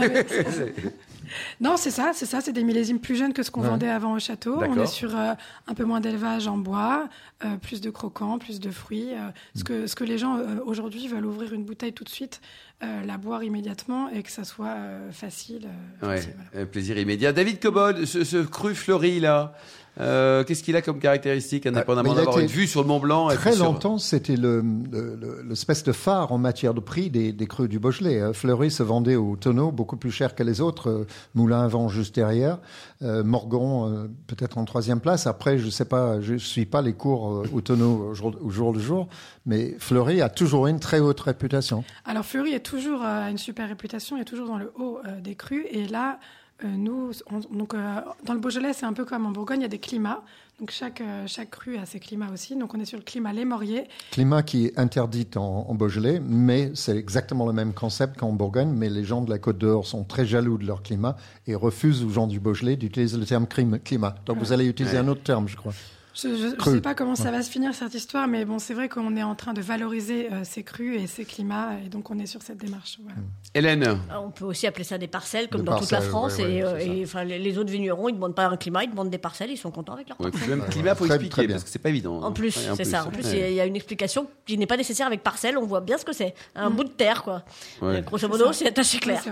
Non, 1.61 1.77
c'est 1.77 1.91
ça, 1.91 2.13
c'est 2.15 2.25
ça, 2.27 2.41
c'est 2.41 2.53
des 2.53 2.63
millésimes 2.63 3.01
plus 3.01 3.17
jeunes 3.17 3.33
que 3.33 3.43
ce 3.43 3.51
qu'on 3.51 3.63
Ouais. 3.63 3.69
vendait 3.69 3.89
avant 3.89 4.15
au 4.15 4.19
château. 4.21 4.63
On 4.63 4.81
est 4.81 4.87
sur 4.87 5.17
euh, 5.17 5.33
un 5.67 5.75
peu 5.75 5.85
moins 5.85 6.01
d'élevage 6.01 6.47
en 6.47 6.57
bois, 6.57 7.09
euh, 7.45 7.57
plus 7.57 7.81
de 7.81 7.91
croquants, 7.91 8.39
plus 8.39 8.61
de 8.61 8.71
fruits. 8.71 9.11
euh, 9.13 9.29
ce, 9.55 9.65
que, 9.65 9.87
ce 9.87 9.95
que 9.95 10.05
les 10.05 10.19
gens 10.19 10.39
euh, 10.39 10.57
aujourd'hui 10.65 11.07
veulent 11.09 11.27
ouvrir 11.27 11.53
une 11.53 11.65
bouteille 11.65 11.93
tout 11.93 12.05
de 12.05 12.09
suite, 12.09 12.41
euh, 12.83 13.05
la 13.05 13.17
boire 13.19 13.43
immédiatement 13.45 14.09
et 14.11 14.23
que 14.23 14.31
ça 14.31 14.45
soit 14.45 14.69
euh, 14.77 15.11
facile. 15.11 15.69
euh, 16.03 16.09
Ouais, 16.09 16.17
facile, 16.17 16.35
voilà. 16.53 16.67
plaisir 16.67 16.99
immédiat. 16.99 17.33
David 17.33 17.61
Cobold, 17.61 18.05
ce, 18.05 18.25
ce 18.25 18.39
cru 18.39 18.75
fleuri 18.75 19.21
là, 19.21 19.55
euh, 19.99 20.45
qu'est-ce 20.45 20.63
qu'il 20.63 20.77
a 20.77 20.83
comme 20.83 20.99
caractéristique, 20.99 21.65
indépendamment 21.65 22.11
Ah, 22.11 22.13
a 22.13 22.17
d'avoir 22.17 22.37
été 22.39 22.43
une 22.47 22.53
vue 22.53 22.67
sur 22.67 22.83
le 22.83 22.87
Mont 22.89 23.01
Blanc 23.01 23.31
et 23.31 23.35
Très 23.37 23.53
sur- 23.55 23.65
longtemps, 23.65 23.97
c'était 23.97 24.37
le, 24.37 24.61
le- 24.93 25.17
le- 25.19 25.43
l'espèce 25.49 25.83
de 25.85 25.93
phare 25.93 26.33
en 26.33 26.37
matière 26.39 26.75
de 26.75 26.81
prix 26.81 27.09
des, 27.09 27.33
des 27.33 27.47
crus 27.47 27.67
du 27.67 27.79
Beaujolais. 27.79 28.21
Euh, 28.21 28.33
Fleury 28.35 28.71
se 28.71 28.83
vendait 28.83 29.17
au 29.17 29.37
tonneau 29.37 29.73
beaucoup 29.73 29.97
plus 29.97 30.11
cher 30.11 30.35
que 30.35 30.43
les 30.43 30.61
autres. 30.61 31.07
Moulin 31.35 31.65
à 31.65 31.69
vent 31.69 31.89
juste 31.89 32.15
derrière. 32.15 32.59
Euh, 33.01 33.25
Morgon 33.25 33.91
euh, 33.91 34.07
peut-être 34.27 34.59
en 34.59 34.67
troisième 34.67 35.01
place. 35.01 35.27
Après, 35.27 35.57
je 35.57 35.71
sais 35.71 35.87
pas, 35.87 36.21
je 36.21 36.35
suis 36.35 36.67
pas 36.67 36.83
les 36.83 36.93
cours 36.93 37.26
euh, 37.33 37.45
au 37.53 37.61
tonneau 37.61 38.09
au 38.11 38.15
jour, 38.15 38.35
au 38.43 38.51
jour 38.51 38.73
le 38.73 38.81
jour, 38.81 39.09
mais 39.47 39.75
Fleury 39.79 40.21
a 40.23 40.29
toujours 40.29 40.67
une 40.67 40.81
très 40.81 41.01
haute 41.01 41.21
réputation. 41.21 41.85
Alors 42.05 42.25
Fleury 42.25 42.53
est 42.53 42.61
toujours 42.61 43.03
euh, 43.05 43.29
une 43.31 43.39
super 43.39 43.69
réputation, 43.69 44.17
est 44.19 44.25
toujours 44.25 44.47
dans 44.49 44.59
le 44.59 44.73
haut 44.79 44.99
euh, 45.07 45.21
des 45.21 45.35
crus. 45.35 45.65
Et 45.71 45.87
là, 45.87 46.19
euh, 46.65 46.69
nous, 46.69 47.11
on- 47.31 47.57
donc 47.57 47.75
euh, 47.75 48.01
dans 48.25 48.33
le 48.35 48.41
Beaujolais, 48.41 48.73
c'est 48.73 48.87
un 48.87 48.93
peu 48.95 49.05
comme 49.05 49.27
en 49.27 49.31
Bourgogne, 49.31 49.61
il 49.61 49.63
y 49.63 49.67
a 49.67 49.69
des 49.69 49.79
climats. 49.79 50.23
Donc 50.59 50.71
chaque 50.71 51.03
euh, 51.03 51.25
chaque 51.27 51.51
cru 51.51 51.77
a 51.77 51.85
ses 51.85 52.01
climats 52.01 52.31
aussi. 52.33 52.57
Donc 52.57 52.73
on 52.75 52.81
est 52.81 52.87
sur 52.87 52.97
le 52.97 53.05
climat 53.05 53.31
Les 53.35 53.45
Mauriers. 53.45 53.85
Climat 54.11 54.43
qui 54.43 54.65
est 54.65 54.79
interdit 54.79 55.29
en, 55.37 55.67
en 55.69 55.75
Beaujolais, 55.75 56.19
mais 56.19 56.71
c'est 56.75 56.97
exactement 56.97 57.45
le 57.47 57.53
même 57.53 57.75
concept 57.75 58.17
qu'en 58.19 58.33
Bourgogne. 58.33 58.71
Mais 58.75 58.89
les 58.89 59.05
gens 59.05 59.21
de 59.21 59.29
la 59.29 59.39
Côte 59.39 59.59
d'Or 59.59 59.87
sont 59.87 60.03
très 60.05 60.25
jaloux 60.25 60.57
de 60.57 60.65
leur 60.67 60.83
climat 60.83 61.15
et 61.47 61.55
refusent 61.55 62.03
aux 62.03 62.09
gens 62.09 62.27
du 62.27 62.41
Beaujolais 62.41 62.77
d'utiliser 62.77 63.19
le 63.19 63.27
terme 63.27 63.45
clim- 63.45 63.79
climat. 63.81 64.15
Donc 64.25 64.39
vous 64.39 64.53
allez 64.53 64.65
utiliser 64.65 64.95
Ouais. 64.97 65.03
un 65.03 65.09
autre 65.09 65.23
terme, 65.23 65.47
je 65.47 65.57
crois. 65.59 65.75
Je 66.23 66.29
ne 66.29 66.75
sais 66.77 66.81
pas 66.81 66.95
comment 66.95 67.15
ça 67.15 67.31
va 67.31 67.43
se 67.43 67.51
finir 67.51 67.75
cette 67.75 67.95
histoire, 67.95 68.27
mais 68.27 68.45
bon, 68.45 68.59
c'est 68.59 68.73
vrai 68.75 68.89
qu'on 68.89 69.17
est 69.17 69.23
en 69.23 69.35
train 69.35 69.53
de 69.53 69.61
valoriser 69.61 70.29
euh, 70.33 70.41
ces 70.45 70.63
crus 70.63 71.01
et 71.01 71.07
ces 71.07 71.25
climats, 71.25 71.71
et 71.85 71.89
donc 71.89 72.11
on 72.11 72.19
est 72.19 72.27
sur 72.27 72.41
cette 72.43 72.57
démarche. 72.59 72.99
Voilà. 73.03 73.19
Hélène, 73.55 73.83
Euh, 73.85 73.95
On 74.25 74.31
peut 74.31 74.45
aussi 74.47 74.67
appeler 74.67 74.85
ça 74.85 74.97
des 74.99 75.09
parcelles, 75.09 75.49
comme 75.49 75.61
Des 75.63 75.67
dans 75.67 75.79
toute 75.79 75.91
la 75.91 76.01
France. 76.01 76.39
ouais, 76.39 76.45
ouais, 76.45 76.53
et 76.55 76.63
euh, 76.65 76.79
et, 76.79 77.03
enfin, 77.05 77.25
les, 77.25 77.39
les 77.39 77.59
autres 77.59 77.71
vignerons, 77.71 78.09
ils 78.09 78.13
ne 78.13 78.17
demandent 78.17 78.35
pas 78.35 78.47
un 78.47 78.57
climat, 78.57 78.85
ils 78.85 78.91
demandent 78.91 79.11
des 79.11 79.19
parcelles, 79.19 79.51
ils 79.51 79.57
sont 79.59 79.71
contents 79.71 79.93
avec 79.95 80.09
leur 80.09 80.21
ouais, 80.21 80.31
parcelle. 80.31 80.49
même 80.51 80.61
Ouais, 80.63 80.69
climat, 80.71 80.95
faut 80.95 81.05
très- 81.07 81.15
expliquer 81.17 81.31
très 81.33 81.47
bien. 81.47 81.57
parce 81.57 81.65
que 81.65 81.71
c'est 81.71 81.79
pas 81.79 81.89
évident. 81.91 82.17
En 82.23 82.25
hein. 82.29 82.33
plus, 82.33 82.51
c'est 82.77 82.85
ça. 82.85 83.05
En 83.05 83.11
plus, 83.11 83.25
ouais. 83.25 83.33
il 83.33 83.39
y 83.39 83.43
a- 83.43 83.49
il 83.51 83.55
y, 83.55 83.61
a 83.61 83.67
une 83.67 83.77
explication 83.77 84.27
qui 84.47 84.57
n'est 84.57 84.67
pas 84.67 84.77
nécessaire 84.79 85.07
avec 85.07 85.23
parcelle. 85.23 85.59
On 85.59 85.67
voit 85.67 85.81
bien 85.83 85.99
ce 85.99 86.05
que 86.05 86.13
c'est. 86.15 86.35
Un 86.55 86.71
bout 86.71 86.85
de 86.85 86.89
terre, 86.91 87.23
quoi. 87.23 87.45
Ouais. 87.83 87.97
Euh, 87.97 88.01
Grosso 88.01 88.29
modo, 88.29 88.53
C'est 88.53 88.79
assez 88.79 88.99
clair. 88.99 89.23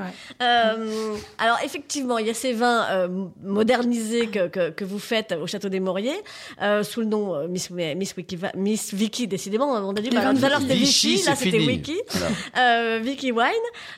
Euh, 0.43 1.17
alors 1.39 1.59
effectivement, 1.65 2.19
il 2.19 2.27
y 2.27 2.31
a 2.31 2.35
ces 2.35 2.53
vins 2.53 2.85
euh, 2.91 3.09
modernisés 3.43 4.27
que, 4.29 4.49
que, 4.49 4.71
que 4.71 4.85
vous 4.85 4.99
faites 4.99 5.33
au 5.41 5.47
château 5.47 5.69
des 5.69 5.81
Mauriers 5.81 6.21
euh, 6.79 6.83
sous 6.83 7.01
le 7.01 7.07
nom 7.07 7.35
euh, 7.35 7.49
Miss, 7.49 7.71
Miss, 7.71 8.15
Wiki, 8.17 8.39
Miss 8.57 8.93
Vicky. 8.95 9.27
Décidément, 9.27 9.67
on 9.73 9.91
a 9.93 10.01
dit 10.01 10.11
bah, 10.11 10.33
tout 10.35 10.45
à 10.45 10.49
l'heure 10.49 10.61
c'était 10.61 10.75
Vichy, 10.75 11.23
là 11.25 11.35
c'était. 11.35 11.59
Wiki, 11.59 11.97
Voilà. 12.11 12.27
Euh, 12.59 13.01
Vicky 13.03 13.33
Wine. 13.33 13.43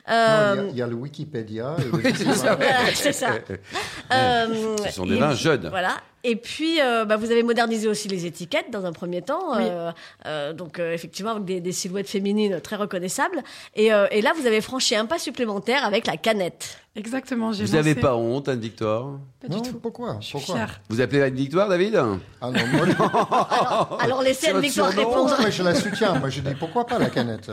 Non, 0.07 0.13
Euh, 0.13 0.55
il, 0.55 0.63
y 0.63 0.67
a, 0.67 0.71
il 0.71 0.77
y 0.77 0.81
a 0.81 0.87
le 0.87 0.95
Wikipédia. 0.95 1.75
et 1.79 1.83
le 2.09 2.13
c'est 2.13 3.11
ça, 3.13 3.27
ça. 3.29 3.39
Euh, 4.13 4.75
Ce 4.85 4.91
sont 4.93 5.05
des 5.05 5.15
et- 5.15 5.19
vins 5.19 5.35
jeunes. 5.35 5.67
Voilà. 5.69 5.97
Et 6.29 6.35
puis, 6.35 6.81
euh, 6.81 7.05
bah, 7.05 7.15
vous 7.15 7.31
avez 7.31 7.41
modernisé 7.41 7.87
aussi 7.87 8.09
les 8.09 8.25
étiquettes 8.25 8.69
dans 8.69 8.85
un 8.85 8.91
premier 8.91 9.21
temps. 9.21 9.55
euh, 9.57 9.91
euh, 10.25 10.51
donc, 10.51 10.77
euh, 10.77 10.91
effectivement, 10.93 11.31
avec 11.31 11.45
des, 11.45 11.61
des 11.61 11.71
silhouettes 11.71 12.09
féminines 12.09 12.59
très 12.59 12.75
reconnaissables. 12.75 13.41
Et, 13.75 13.93
euh, 13.93 14.07
et 14.11 14.21
là, 14.21 14.33
vous 14.37 14.45
avez 14.45 14.59
franchi 14.59 14.93
un 14.95 15.05
pas 15.05 15.19
supplémentaire 15.19 15.85
avec 15.85 16.05
la 16.05 16.17
canette. 16.17 16.79
Exactement. 16.97 17.51
j'ai 17.53 17.63
Vous 17.63 17.73
n'avez 17.75 17.93
lancé- 17.93 18.01
pas 18.01 18.15
honte, 18.15 18.49
Anne 18.49 18.59
Victoire? 18.59 19.19
Pas 19.39 19.47
Non, 19.49 19.61
du 19.61 19.69
tout. 19.69 19.77
pourquoi? 19.79 20.17
Je 20.19 20.25
suis 20.25 20.31
Pourquoi? 20.33 20.55
fière. 20.55 20.81
Vous 20.89 20.99
appelez 20.99 21.21
Anne 21.21 21.35
Victoire, 21.35 21.69
David? 21.69 21.95
Ah 21.95 22.49
non, 22.49 22.59
moi, 22.73 22.87
Alors, 22.87 23.97
alors 24.01 24.21
laissez 24.23 24.47
Anne-Victoire 24.47 24.91
surnom, 24.91 25.07
répondre. 25.09 25.29
non, 25.37 25.43
mais 25.45 25.51
je 25.51 25.61
la 25.63 25.75
soutiens. 25.75 26.15
Moi, 26.15 26.29
je 26.31 26.41
dis 26.41 26.55
pourquoi 26.55 26.87
pas 26.87 26.97
la 26.97 27.11
canette? 27.11 27.51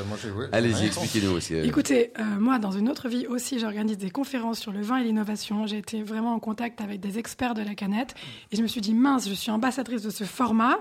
Allez-y, 0.53 0.87
expliquez-nous 0.87 1.33
aussi. 1.37 1.55
euh. 1.57 1.65
Écoutez, 1.65 2.13
euh, 2.19 2.23
moi, 2.41 2.59
dans 2.59 2.71
une 2.73 2.89
autre 2.89 3.09
vie 3.09 3.27
aussi, 3.27 3.59
j'organise 3.59 3.99
des 3.99 4.09
conférences 4.11 4.59
sur 4.61 4.73
le 4.73 4.81
vin 4.81 4.97
et 4.97 5.05
l'innovation. 5.05 5.67
J'ai 5.67 5.77
été 5.79 6.03
vraiment 6.03 6.33
en 6.35 6.39
contact 6.39 6.81
avec 6.81 7.01
des 7.01 7.19
experts 7.19 7.53
de 7.53 7.63
la 7.63 7.75
canette. 7.75 8.15
Et 8.51 8.57
je 8.57 8.63
me 8.65 8.69
suis 8.69 8.81
dit, 8.81 8.95
mince, 8.95 9.29
je 9.29 9.35
suis 9.35 9.51
ambassadrice 9.53 10.03
de 10.03 10.11
ce 10.11 10.25
format 10.25 10.79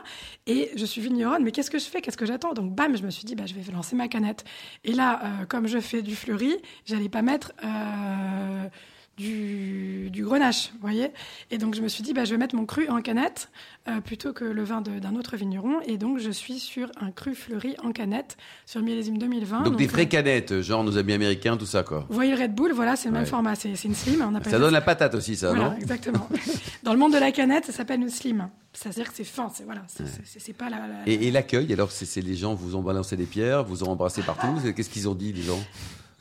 et 0.47 0.71
je 0.75 0.85
suis 0.85 1.01
vigneronne, 1.01 1.43
mais 1.43 1.51
qu'est-ce 1.51 1.69
que 1.69 1.77
je 1.79 1.85
fais? 1.85 2.01
Qu'est-ce 2.01 2.17
que 2.17 2.25
j'attends? 2.25 2.53
Donc, 2.53 2.73
bam, 2.73 2.97
je 2.97 3.03
me 3.03 3.11
suis 3.11 3.25
dit, 3.25 3.35
bah, 3.35 3.43
je 3.45 3.53
vais 3.53 3.71
lancer 3.71 3.95
ma 3.95 4.07
canette. 4.07 4.43
Et 4.83 4.93
là, 4.93 5.21
euh, 5.23 5.45
comme 5.45 5.67
je 5.67 5.79
fais 5.79 6.01
du 6.01 6.15
fleuri, 6.15 6.55
j'allais 6.85 7.09
pas 7.09 7.21
mettre... 7.21 7.51
euh, 7.63 8.67
du, 9.15 10.09
du 10.09 10.23
grenache, 10.25 10.71
vous 10.73 10.79
voyez? 10.81 11.11
Et 11.51 11.59
donc 11.59 11.75
je 11.75 11.81
me 11.81 11.87
suis 11.87 12.01
dit, 12.01 12.13
bah, 12.13 12.25
je 12.25 12.31
vais 12.31 12.37
mettre 12.39 12.55
mon 12.55 12.65
cru 12.65 12.87
en 12.89 12.99
canette 12.99 13.49
euh, 13.87 14.01
plutôt 14.01 14.33
que 14.33 14.43
le 14.43 14.63
vin 14.63 14.81
d'un 14.81 15.15
autre 15.15 15.37
vigneron. 15.37 15.81
Et 15.85 15.97
donc 15.99 16.17
je 16.17 16.31
suis 16.31 16.57
sur 16.57 16.89
un 16.99 17.11
cru 17.11 17.35
fleuri 17.35 17.75
en 17.83 17.91
canette 17.91 18.37
sur 18.65 18.81
millésime 18.81 19.19
2020. 19.19 19.61
Donc 19.65 19.75
des 19.77 19.85
euh, 19.85 19.87
vraies 19.91 20.07
canettes, 20.09 20.61
genre 20.61 20.83
nos 20.83 20.97
amis 20.97 21.13
américains, 21.13 21.57
tout 21.57 21.67
ça 21.67 21.83
quoi. 21.83 22.05
vous 22.09 22.15
voyez 22.15 22.35
le 22.35 22.41
Red 22.41 22.55
Bull, 22.55 22.71
voilà, 22.73 22.95
c'est 22.95 23.09
le 23.09 23.13
Ouais. 23.13 23.19
même 23.19 23.27
format, 23.27 23.53
c'est 23.53 23.69
une 23.83 23.93
slim. 23.93 24.25
On 24.27 24.33
appelle 24.33 24.51
Ça 24.51 24.57
donne 24.57 24.73
la 24.73 24.81
patate 24.81 25.13
aussi, 25.13 25.35
ça, 25.35 25.49
voilà, 25.49 25.69
non? 25.69 25.75
exactement. 25.77 26.27
Dans 26.83 26.93
le 26.93 26.99
monde 26.99 27.13
de 27.13 27.17
la 27.17 27.31
canette, 27.31 27.65
ça 27.65 27.71
s'appelle 27.71 28.01
une 28.01 28.09
slim. 28.09 28.49
C'est-à-dire 28.73 29.07
que 29.09 29.15
c'est 29.15 29.23
fin, 29.23 29.49
c'est 29.53 29.63
voilà, 29.63 29.83
c'est 29.87 30.53
pas 30.53 30.69
la. 30.69 30.77
la- 30.87 31.07
Et, 31.07 31.27
et 31.27 31.31
l'accueil, 31.31 31.71
alors 31.73 31.91
c'est 31.91 32.21
les 32.21 32.35
gens 32.35 32.55
vous 32.55 32.75
ont 32.75 32.81
balancé 32.81 33.15
des 33.15 33.25
pierres, 33.25 33.63
vous 33.63 33.83
ont 33.83 33.89
embrassé 33.89 34.21
partout. 34.23 34.47
c'est- 34.63 34.73
Qu'est-ce 34.73 34.89
qu'ils 34.89 35.07
ont 35.07 35.15
dit, 35.15 35.31
les 35.31 35.43
gens? 35.43 35.59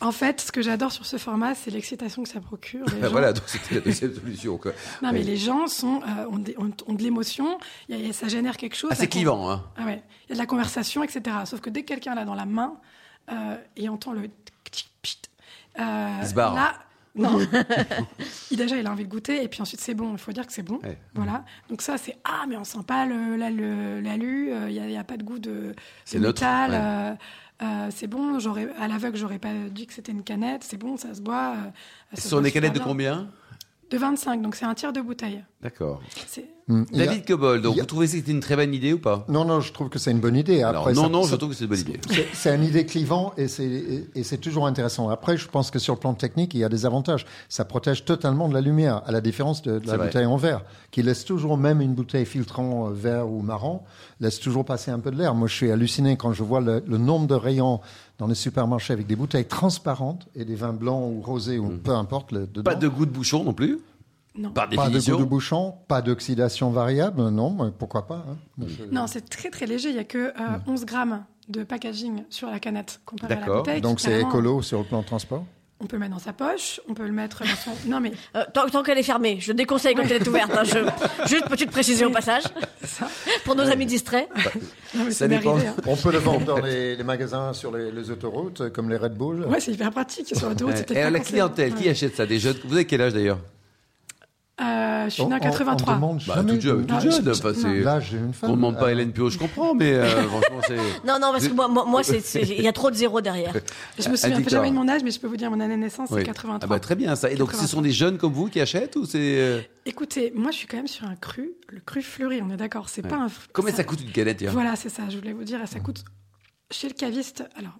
En 0.00 0.10
fait, 0.12 0.40
ce 0.40 0.50
que 0.52 0.60
j'adore 0.62 0.90
sur 0.92 1.06
ce 1.06 1.16
format, 1.16 1.54
c'est 1.54 1.70
l'excitation 1.70 2.24
que 2.24 2.28
ça 2.28 2.40
procure. 2.40 2.84
Les 2.94 3.00
gens- 3.02 3.10
Voilà, 3.10 3.32
donc 3.32 3.44
c'était 3.46 3.76
la 3.76 3.80
deuxième 3.80 4.12
solution. 4.14 4.58
Quoi. 4.58 4.72
Non, 5.00 5.12
mais 5.12 5.22
les 5.22 5.36
gens 5.36 5.66
sont, 5.68 6.02
euh, 6.02 6.26
ont, 6.28 6.38
des- 6.38 6.56
ont- 6.58 6.72
ont 6.86 6.92
de 6.94 7.02
l'émotion, 7.02 7.58
ça 8.12 8.28
génère 8.28 8.56
quelque 8.56 8.76
chose. 8.76 8.90
Ah, 8.92 8.96
c'est 8.96 9.06
clivant, 9.08 9.50
hein 9.50 9.64
Ah 9.76 9.84
ouais, 9.86 10.02
il 10.26 10.30
y 10.30 10.32
a 10.32 10.34
de 10.34 10.38
la 10.40 10.46
conversation, 10.46 11.02
etc. 11.02 11.36
Sauf 11.46 11.60
que 11.60 11.70
dès 11.70 11.82
que 11.82 11.88
quelqu'un 11.88 12.14
l'a 12.14 12.24
dans 12.24 12.34
la 12.34 12.46
main 12.46 12.74
euh, 13.30 13.56
et 13.76 13.88
entend 13.88 14.12
le 14.12 14.28
euh, 15.78 16.18
Il 16.20 16.26
se 16.28 16.34
barre. 16.34 16.54
Là, 16.54 16.74
non. 17.14 17.38
il, 18.50 18.56
déjà, 18.56 18.76
il 18.76 18.86
a 18.86 18.90
envie 18.90 19.04
de 19.04 19.10
goûter 19.10 19.42
et 19.42 19.48
puis 19.48 19.60
ensuite 19.62 19.80
c'est 19.80 19.94
bon. 19.94 20.12
Il 20.12 20.18
faut 20.18 20.32
dire 20.32 20.46
que 20.46 20.52
c'est 20.52 20.62
bon. 20.62 20.78
Ouais. 20.82 20.98
Voilà. 21.14 21.44
Donc 21.68 21.82
ça, 21.82 21.98
c'est 21.98 22.16
ah, 22.24 22.44
mais 22.48 22.56
on 22.56 22.64
sent 22.64 22.78
pas 22.86 23.06
l'alu. 23.06 24.52
euh, 24.52 24.66
Il 24.68 24.72
n'y 24.74 24.80
a, 24.80 24.86
il 24.86 24.92
y 24.92 24.96
a 24.96 25.04
pas 25.04 25.16
de 25.16 25.22
goût 25.22 25.38
de, 25.38 25.74
C'est 26.04 26.18
de 26.18 26.22
neutre, 26.24 26.40
métal. 26.42 26.70
ouais. 26.70 26.76
euh, 26.80 27.14
euh, 27.86 27.88
c'est 27.94 28.06
bon. 28.06 28.38
J'aurais 28.38 28.68
à 28.78 28.88
l'aveugle, 28.88 29.16
j'aurais 29.16 29.38
pas 29.38 29.52
dit 29.70 29.86
que 29.86 29.92
c'était 29.92 30.12
une 30.12 30.24
canette. 30.24 30.64
C'est 30.64 30.78
bon, 30.78 30.96
ça 30.96 31.14
se 31.14 31.20
boit. 31.20 31.54
euh, 31.56 31.64
ça 32.12 32.16
Ce 32.16 32.22
se 32.22 32.28
sont 32.28 32.36
boit 32.36 32.42
des 32.44 32.52
canettes 32.52 32.72
de 32.72 32.78
bien. 32.78 32.86
combien? 32.86 33.28
De 33.90 33.98
25. 33.98 34.40
Donc 34.42 34.54
c'est 34.56 34.64
un 34.64 34.74
tiers 34.74 34.92
de 34.92 35.00
bouteille. 35.00 35.44
D'accord. 35.60 36.00
A- 36.70 36.96
David 36.96 37.26
Cobold, 37.26 37.62
donc 37.62 37.76
a- 37.76 37.80
vous 37.80 37.86
trouvez 37.86 38.06
que 38.06 38.12
c'était 38.12 38.30
une 38.30 38.40
très 38.40 38.54
bonne 38.56 38.72
idée 38.72 38.92
ou 38.92 38.98
pas? 38.98 39.24
Non, 39.28 39.44
non, 39.44 39.60
je 39.60 39.72
trouve 39.72 39.88
que 39.88 39.98
c'est 39.98 40.10
une 40.12 40.20
bonne 40.20 40.36
idée. 40.36 40.62
Alors 40.62 40.82
Après, 40.82 40.94
non, 40.94 41.02
ça- 41.02 41.08
non, 41.08 41.22
ça- 41.24 41.30
je 41.32 41.36
trouve 41.36 41.50
que 41.50 41.56
c'est 41.56 41.64
une 41.64 41.70
bonne 41.70 41.80
idée. 41.80 42.00
C'est- 42.08 42.26
C'est 42.32 42.54
une 42.54 42.62
idée 42.64 42.86
clivant 42.86 43.32
et 43.36 43.48
c'est 43.48 43.64
et- 43.66 44.08
et 44.14 44.22
c'est 44.22 44.38
toujours 44.38 44.66
intéressant. 44.66 45.08
Après, 45.08 45.36
je 45.36 45.48
pense 45.48 45.70
que 45.70 45.78
sur 45.78 45.94
le 45.94 46.00
plan 46.00 46.14
technique, 46.14 46.54
il 46.54 46.60
y 46.60 46.64
a 46.64 46.68
des 46.68 46.86
avantages. 46.86 47.26
Ça 47.48 47.64
protège 47.64 48.04
totalement 48.04 48.48
de 48.48 48.54
la 48.54 48.60
lumière, 48.60 49.02
à 49.06 49.12
la 49.12 49.20
différence 49.20 49.62
de, 49.62 49.80
la 49.84 49.96
vrai. 49.96 50.06
bouteille 50.06 50.26
en 50.26 50.36
verre, 50.36 50.62
qui 50.92 51.02
laisse 51.02 51.24
toujours 51.24 51.56
même 51.58 51.80
une 51.80 51.94
bouteille 51.94 52.26
filtrant 52.26 52.88
euh, 52.88 52.92
vert 52.92 53.28
ou 53.28 53.42
marron, 53.42 53.80
laisse 54.20 54.38
toujours 54.38 54.64
passer 54.64 54.90
un 54.90 55.00
peu 55.00 55.10
de 55.10 55.16
l'air. 55.18 55.34
Moi, 55.34 55.48
je 55.48 55.54
suis 55.54 55.70
halluciné 55.70 56.16
quand 56.16 56.32
je 56.32 56.42
vois 56.44 56.60
le, 56.60 56.82
le 56.86 56.98
nombre 56.98 57.26
de 57.26 57.34
rayons 57.34 57.80
dans 58.18 58.28
les 58.28 58.34
supermarchés 58.36 58.92
avec 58.92 59.06
des 59.08 59.16
bouteilles 59.16 59.46
transparentes 59.46 60.28
et 60.36 60.44
des 60.44 60.54
vins 60.54 60.72
blancs 60.72 61.02
ou 61.12 61.20
rosés 61.22 61.58
ou 61.58 61.70
peu 61.82 61.90
importe 61.92 62.30
le, 62.30 62.46
dedans. 62.46 62.62
Pas 62.70 62.76
de 62.76 62.86
goût 62.86 63.04
de 63.06 63.10
bouchon 63.10 63.42
non 63.42 63.52
plus? 63.52 63.80
Non. 64.34 64.50
Par 64.50 64.68
Pas 64.68 64.88
de 64.88 64.98
goût 64.98 65.16
de 65.16 65.24
bouchon, 65.24 65.74
pas 65.88 66.00
d'oxydation 66.02 66.70
variable, 66.70 67.28
non, 67.28 67.50
mais 67.50 67.70
pourquoi 67.76 68.06
pas 68.06 68.24
hein. 68.28 68.36
Je- 68.66 68.84
Non, 68.90 69.06
c'est 69.06 69.28
très 69.28 69.50
très 69.50 69.66
léger. 69.66 69.90
Il 69.90 69.96
y 69.96 69.98
a 69.98 70.04
que 70.04 70.18
euh, 70.18 70.32
Hmm. 70.66 70.70
11 70.70 70.84
grammes 70.86 71.24
de 71.48 71.64
packaging 71.64 72.24
sur 72.30 72.48
la 72.48 72.58
canette 72.58 73.00
comparé 73.04 73.34
à 73.34 73.40
la 73.40 73.46
bouteille. 73.54 73.80
Donc 73.80 74.00
c'est 74.00 74.10
carrément- 74.10 74.28
écolo 74.30 74.62
sur 74.62 74.78
le 74.78 74.84
plan 74.84 75.02
transport? 75.02 75.44
On 75.80 75.86
peut 75.86 75.96
le 75.96 76.00
mettre 76.00 76.12
dans 76.14 76.20
sa 76.20 76.32
poche, 76.32 76.80
on 76.88 76.94
peut 76.94 77.04
le 77.06 77.10
mettre 77.12 77.40
dans 77.40 77.56
son. 77.56 77.72
Non 77.88 77.98
mais 77.98 78.12
Euh, 78.36 78.44
tant 78.54 78.68
tant 78.68 78.84
qu'elle 78.84 78.98
est 78.98 79.02
fermée, 79.02 79.38
je 79.40 79.50
déconseille 79.52 79.96
quand 79.96 80.04
elle 80.04 80.22
est 80.22 80.28
ouverte. 80.28 80.52
hein, 80.56 80.62
je- 80.64 80.78
Juste 81.28 81.48
petite 81.48 81.72
précision 81.72 82.06
au 82.08 82.12
passage, 82.12 82.44
ça. 82.84 83.08
pour 83.44 83.56
nos 83.56 83.64
amis 83.68 83.86
distraits. 83.86 84.28
Non, 84.94 85.04
mais 85.06 85.10
Ça 85.10 85.26
dépend. 85.26 85.52
arrivé. 85.56 85.68
hein. 85.68 85.74
On 85.86 85.96
peut 85.96 86.12
le 86.12 86.18
vendre 86.18 86.44
dans 86.44 86.58
les, 86.60 86.94
les 86.96 87.02
magasins 87.02 87.52
sur 87.54 87.74
les, 87.74 87.90
les 87.90 88.10
autoroutes, 88.10 88.68
comme 88.70 88.90
les 88.90 88.96
Red 88.98 89.14
Bull. 89.16 89.44
Ouais, 89.46 89.58
c'est 89.58 89.72
hyper 89.72 89.90
pratique 89.90 90.36
sur 90.36 90.48
l'autoroute. 90.50 90.90
Et 90.90 90.94
pas 90.94 91.08
la 91.10 91.18
clientèle, 91.20 91.74
qui 91.74 91.88
achète 91.88 92.14
ça 92.14 92.26
Des 92.26 92.38
jeunes? 92.38 92.56
Vous 92.66 92.74
avez 92.74 92.84
quel 92.84 93.00
âge 93.00 93.14
d'ailleurs? 93.14 93.38
Euh, 94.60 95.04
Je 95.06 95.10
suis 95.10 95.22
On- 95.22 95.28
né 95.30 95.34
en 95.34 95.38
on- 95.38 95.40
83. 95.40 95.92
On 95.94 95.96
demande 95.96 96.22
Bah, 96.28 96.34
jamais 96.36 96.52
toute 96.52 96.60
jeune. 96.60 96.86
Ah, 96.90 97.00
jeune, 97.00 97.10
je- 97.24 97.30
enfin, 97.30 97.52
je- 97.54 97.60
c'est- 97.60 97.80
Là, 97.80 97.98
j'ai 98.00 98.18
une 98.18 98.32
femme. 98.32 98.50
On 98.50 98.52
ne 98.52 98.56
demande 98.58 98.78
pas 98.78 98.86
euh, 98.86 98.90
Hélène 98.90 99.10
Pio, 99.12 99.30
je 99.30 99.38
comprends, 99.38 99.74
mais 99.74 99.92
euh, 99.94 100.04
franchement, 100.28 100.60
c'est. 100.68 100.76
Non, 101.06 101.14
non, 101.20 101.32
parce 101.32 101.48
que 101.48 101.52
moi, 101.54 101.66
moi, 101.68 101.84
moi, 101.86 102.02
c'est- 102.04 102.20
c'est- 102.20 102.42
il 102.42 102.62
y 102.62 102.68
a 102.68 102.72
trop 102.72 102.90
de 102.90 102.94
zéros 102.94 103.20
derrière. 103.22 103.52
Je 103.98 104.08
me 104.08 104.14
souviens 104.16 104.36
Victor. 104.36 104.50
jamais 104.60 104.70
de 104.70 104.76
mon 104.76 104.86
âge, 104.88 105.02
mais 105.02 105.10
je 105.10 105.18
peux 105.18 105.26
vous 105.26 105.36
dire 105.38 105.50
mon 105.50 105.58
année 105.58 105.74
de 105.76 105.80
naissance, 105.80 106.10
Oui. 106.12 106.18
c'est 106.20 106.24
83. 106.26 106.66
Ah 106.66 106.66
bah, 106.68 106.78
très 106.80 106.94
bien 106.94 107.16
ça. 107.16 107.30
Et 107.30 107.34
donc, 107.36 107.48
ce 107.48 107.56
83. 107.56 107.68
sont 107.68 107.82
des 107.82 107.90
jeunes 107.92 108.18
comme 108.18 108.32
vous 108.34 108.48
qui 108.48 108.60
achètent 108.60 108.94
ou 108.96 109.06
c'est. 109.06 109.68
Écoutez, 109.86 110.32
moi 110.36 110.50
je 110.52 110.58
suis 110.58 110.66
quand 110.68 110.76
même 110.76 110.86
sur 110.86 111.06
un 111.08 111.16
cru, 111.16 111.52
le 111.68 111.80
cru 111.80 112.02
fleuri, 112.02 112.40
on 112.42 112.50
est 112.52 112.56
d'accord. 112.56 112.88
C'est 112.90 113.02
Ouais. 113.02 113.10
pas 113.10 113.16
un. 113.16 113.26
Combien 113.52 113.74
ça 113.74 113.84
coûte 113.84 114.00
une 114.02 114.12
canette 114.12 114.38
d'ailleurs 114.38 114.54
Voilà, 114.54 114.76
c'est 114.76 114.90
ça, 114.90 115.02
je 115.08 115.16
voulais 115.16 115.32
vous 115.32 115.44
dire. 115.44 115.58
Ça 115.66 115.80
coûte. 115.80 116.04
Chez 116.70 116.88
le 116.88 116.94
caviste, 116.94 117.44
alors, 117.58 117.72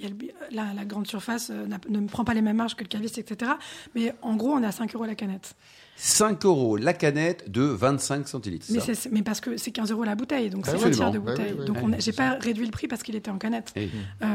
il 0.00 0.04
y 0.04 0.06
a 0.06 0.08
le 0.08 0.14
bi- 0.16 0.30
la, 0.50 0.72
la 0.74 0.84
grande 0.86 1.06
surface 1.06 1.50
euh, 1.50 1.66
ne 1.88 2.06
prend 2.08 2.24
pas 2.24 2.32
les 2.34 2.40
mêmes 2.42 2.56
marges 2.56 2.74
que 2.74 2.82
le 2.82 2.88
caviste, 2.88 3.18
etc. 3.18 3.52
Mais 3.94 4.14
en 4.22 4.34
gros, 4.36 4.50
on 4.52 4.62
est 4.62 4.66
à 4.66 4.72
5 4.72 4.94
euros 4.94 5.04
la 5.04 5.14
canette. 5.14 5.54
5 5.96 6.46
euros 6.46 6.78
la 6.78 6.94
canette 6.94 7.50
de 7.50 7.60
25 7.60 8.26
centilitres. 8.26 8.66
Mais, 8.70 8.80
ça. 8.80 8.92
parce 9.22 9.40
que 9.42 9.58
c'est 9.58 9.70
15 9.70 9.90
euros 9.92 10.04
la 10.04 10.14
bouteille, 10.14 10.48
donc 10.48 10.64
c'est 10.64 10.72
Absolument. 10.72 11.08
un 11.08 11.10
tiers 11.10 11.10
de 11.10 11.18
Bah 11.18 11.32
oui, 11.32 11.36
bouteille. 11.38 11.56
oui, 11.58 11.66
donc 11.66 11.76
oui. 11.76 11.82
on 11.84 11.92
a- 11.92 11.98
j'ai 11.98 12.12
pas 12.12 12.30
réduit 12.40 12.64
le 12.64 12.70
prix 12.70 12.88
parce 12.88 13.02
qu'il 13.02 13.14
était 13.16 13.30
en 13.30 13.36
canette. 13.36 13.74
Euh, 13.76 13.86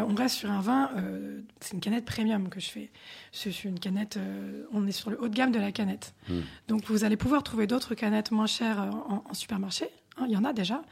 on 0.08 0.14
reste 0.14 0.36
sur 0.36 0.52
un 0.52 0.62
vin, 0.62 0.92
euh, 0.98 1.40
c'est 1.60 1.74
une 1.74 1.80
canette 1.80 2.06
premium 2.06 2.50
que 2.50 2.60
je 2.60 2.70
fais. 2.70 2.92
C'est 3.32 3.64
une 3.64 3.80
canette, 3.80 4.18
euh, 4.18 4.66
on 4.74 4.86
est 4.86 4.92
sur 4.92 5.10
le 5.10 5.20
haut 5.20 5.28
de 5.28 5.34
gamme 5.36 5.52
de 5.52 5.60
la 5.60 5.72
canette. 5.72 6.14
Hmm. 6.30 6.42
Donc 6.68 6.84
vous 6.86 7.04
allez 7.04 7.18
pouvoir 7.18 7.42
trouver 7.42 7.66
d'autres 7.66 7.96
canettes 7.96 8.30
moins 8.30 8.46
chères 8.48 8.80
en, 8.80 9.24
en 9.28 9.34
supermarché. 9.34 9.86
hein, 10.18 10.26
Il 10.28 10.34
y 10.34 10.38
en 10.38 10.44
a 10.44 10.54
déjà. 10.54 10.84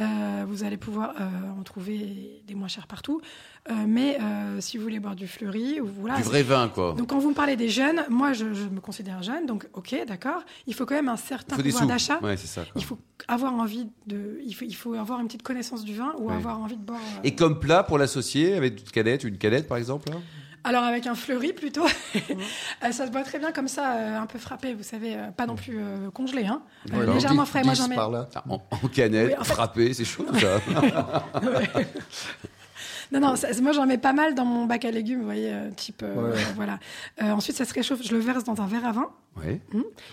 Euh, 0.00 0.44
vous 0.48 0.64
allez 0.64 0.76
pouvoir 0.76 1.14
euh, 1.20 1.24
en 1.60 1.62
trouver 1.62 2.42
des 2.48 2.54
moins 2.56 2.66
chères 2.66 2.88
partout. 2.88 3.20
Euh, 3.70 3.74
mais 3.86 4.18
si 4.58 4.76
vous 4.76 4.82
voulez 4.82 4.98
boire 5.00 5.14
du 5.14 5.26
fleuri, 5.28 5.78
voilà. 5.80 6.16
Du 6.16 6.22
vrai 6.22 6.42
vin, 6.42 6.68
quoi. 6.68 6.94
Donc 6.98 7.08
quand 7.10 7.18
vous 7.18 7.30
me 7.30 7.34
parlez 7.34 7.56
des 7.56 7.68
jeunes, 7.68 8.02
moi 8.08 8.32
je, 8.32 8.52
je 8.54 8.64
me 8.64 8.80
considère 8.80 9.22
jeune, 9.22 9.46
donc 9.46 9.68
ok, 9.72 9.94
d'accord. 10.06 10.42
Il 10.66 10.74
faut 10.74 10.84
quand 10.84 10.94
même 10.96 11.08
un 11.08 11.16
certain 11.16 11.56
pouvoir 11.56 11.86
d'achat. 11.86 12.18
Ouais. 12.22 12.34
Il 12.76 12.84
faut 12.84 12.98
avoir 13.28 13.54
envie 13.54 13.86
de, 14.06 14.40
il 14.44 14.52
faut, 14.52 14.64
il 14.64 14.74
faut 14.74 14.94
avoir 14.94 15.20
une 15.20 15.26
petite 15.26 15.42
connaissance 15.44 15.84
du 15.84 15.94
vin 15.94 16.12
ou 16.18 16.28
Ouais. 16.28 16.34
avoir 16.34 16.58
envie 16.60 16.76
de 16.76 16.82
boire. 16.84 17.00
Et 17.22 17.34
comme 17.34 17.58
plat 17.60 17.82
pour 17.84 17.96
l'associer 17.98 18.54
avec 18.54 18.80
une 18.80 18.90
canette, 18.90 19.24
une 19.24 19.38
canette 19.38 19.68
par 19.68 19.76
exemple 19.78 20.10
hein 20.12 20.20
Alors 20.66 20.82
avec 20.84 21.06
un 21.06 21.14
fleuri 21.14 21.52
plutôt, 21.52 21.86
Euh, 22.82 22.92
ça 22.92 23.06
se 23.06 23.10
boit 23.12 23.22
très 23.22 23.38
bien 23.38 23.52
comme 23.52 23.68
ça, 23.68 23.96
euh, 23.96 24.18
un 24.18 24.26
peu 24.26 24.38
frappé, 24.38 24.74
vous 24.74 24.82
savez, 24.82 25.14
euh, 25.14 25.30
pas 25.30 25.46
non 25.46 25.54
plus 25.56 25.78
euh, 25.78 26.10
congelé, 26.10 26.46
hein, 26.46 26.62
Euh, 26.92 27.12
légèrement 27.14 27.44
frais. 27.46 27.62
Moi 27.62 27.74
j'en 27.74 27.88
mets. 27.88 27.94
par 27.94 28.10
là. 28.10 28.28
Ah, 28.34 28.42
en, 28.48 28.62
en 28.70 28.88
canette, 28.88 29.28
Oui, 29.28 29.34
en 29.38 29.44
fait- 29.44 29.52
frappé, 29.54 29.92
c'est 29.94 30.04
chaud 30.04 30.26
ça. 30.38 30.60
Non 33.12 33.20
non, 33.20 33.36
ça- 33.36 33.48
moi 33.62 33.72
j'en 33.72 33.86
mets 33.86 33.98
pas 33.98 34.12
mal 34.12 34.34
dans 34.34 34.44
mon 34.44 34.64
bac 34.66 34.84
à 34.84 34.90
légumes, 34.90 35.18
vous 35.20 35.24
voyez, 35.24 35.52
euh, 35.52 35.70
type 35.70 36.02
euh, 36.02 36.32
Ouais. 36.32 36.38
voilà. 36.54 36.78
Euh, 37.22 37.30
ensuite 37.30 37.56
ça 37.56 37.64
se 37.64 37.74
réchauffe, 37.74 38.02
je 38.02 38.12
le 38.14 38.20
verse 38.20 38.44
dans 38.44 38.60
un 38.60 38.66
verre 38.66 38.86
à 38.86 38.92
vin 38.92 39.10
ouais. 39.36 39.60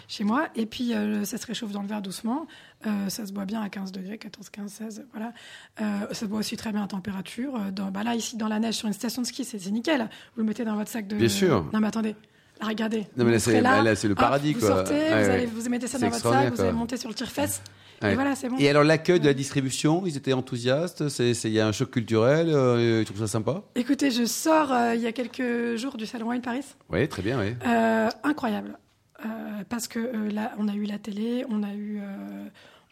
chez 0.08 0.24
moi, 0.24 0.48
et 0.56 0.66
puis 0.66 0.94
euh, 0.94 1.24
ça 1.26 1.38
se 1.38 1.46
réchauffe 1.48 1.72
dans 1.72 1.82
le 1.82 1.88
verre 1.88 2.02
doucement. 2.02 2.48
Euh, 2.88 3.10
ça 3.10 3.26
se 3.26 3.32
boit 3.32 3.46
bien 3.46 3.62
à 3.62 3.70
15 3.70 3.92
degrés, 3.92 4.18
14, 4.18 4.50
15, 4.50 4.72
16, 4.72 5.06
voilà. 5.12 5.34
Euh, 5.82 6.08
ça 6.10 6.14
se 6.22 6.26
boit 6.26 6.40
aussi 6.40 6.58
très 6.58 6.72
bien 6.72 6.84
à 6.84 6.88
température. 6.88 7.56
Euh, 7.56 7.72
Dans, 7.72 7.92
bah 7.92 8.04
là 8.04 8.16
ici 8.16 8.38
dans 8.38 8.48
la 8.48 8.60
neige 8.60 8.76
sur 8.76 8.88
une 8.88 8.94
station 8.94 9.22
de 9.22 9.28
ski, 9.28 9.46
c'est 9.46 9.60
c'est 9.60 9.72
nickel. 9.72 10.02
Vous 10.36 10.42
le 10.42 10.48
mettez 10.48 10.66
dans 10.66 10.76
votre 10.76 10.90
sac 10.90 11.08
de. 11.08 11.16
Bien 11.16 11.30
sûr. 11.30 11.70
Non 11.74 11.80
mais 11.80 11.88
attendez. 11.88 12.16
Là, 12.62 12.68
regardez. 12.68 13.08
Non, 13.18 13.26
mais 13.26 13.32
là, 13.32 13.40
c'est- 13.40 13.52
serez 13.52 13.62
là, 13.62 13.96
c'est 13.96 14.08
le 14.08 14.14
hop, 14.14 14.20
paradis, 14.20 14.54
vous 14.54 14.60
sortez, 14.62 14.94
Ouais, 14.94 15.24
vous, 15.24 15.30
allez, 15.32 15.46
vous 15.48 15.70
mettez 15.70 15.88
ça 15.88 15.98
dans 15.98 16.10
votre 16.10 16.22
sac, 16.32 16.54
vous 16.54 16.62
allez 16.62 16.72
monter 16.72 16.96
sur 16.98 17.10
le 17.10 17.16
tire-fesse. 17.16 17.62
Ouais. 18.04 18.12
Et 18.14 18.16
voilà, 18.16 18.36
c'est 18.36 18.50
bon. 18.50 18.56
Et 18.58 18.68
alors 18.70 18.84
l'accueil 18.84 19.20
de 19.20 19.26
la 19.26 19.34
distribution, 19.34 20.04
ils 20.08 20.18
étaient 20.18 20.34
enthousiastes. 20.34 21.08
C'est, 21.10 21.34
c'est- 21.36 21.50
il 21.50 21.54
y 21.54 21.60
a 21.60 21.68
un 21.68 21.72
choc 21.72 21.92
culturel. 21.92 22.48
euh, 22.50 23.00
ils 23.02 23.06
trouvent 23.06 23.20
ça 23.20 23.28
sympa? 23.28 23.62
Écoutez, 23.76 24.10
je 24.12 24.26
sors 24.26 24.72
euh, 24.72 24.96
il 24.96 25.02
y 25.02 25.08
a 25.08 25.12
quelques 25.12 25.76
jours 25.76 25.98
du 25.98 26.06
Salon 26.08 26.30
Wine 26.30 26.42
Paris. 26.42 26.66
Oui, 26.90 27.08
très 27.08 27.22
bien, 27.22 27.40
oui. 27.40 27.54
Euh, 27.68 28.10
incroyable. 28.24 28.78
Euh, 29.24 29.28
parce 29.70 29.88
que 29.88 30.00
euh, 30.00 30.32
là, 30.32 30.52
on 30.58 30.68
a 30.68 30.74
eu 30.74 30.86
la 30.86 30.98
télé, 30.98 31.46
on 31.50 31.62
a 31.62 31.74
eu, 31.74 32.00
euh, 32.00 32.46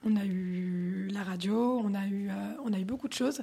on 0.05 0.15
a 0.15 0.25
eu 0.25 1.09
la 1.11 1.23
radio, 1.23 1.81
on 1.83 1.93
a 1.93 2.05
eu, 2.07 2.29
euh, 2.29 2.33
on 2.63 2.73
a 2.73 2.79
eu 2.79 2.85
beaucoup 2.85 3.07
de 3.07 3.13
choses. 3.13 3.41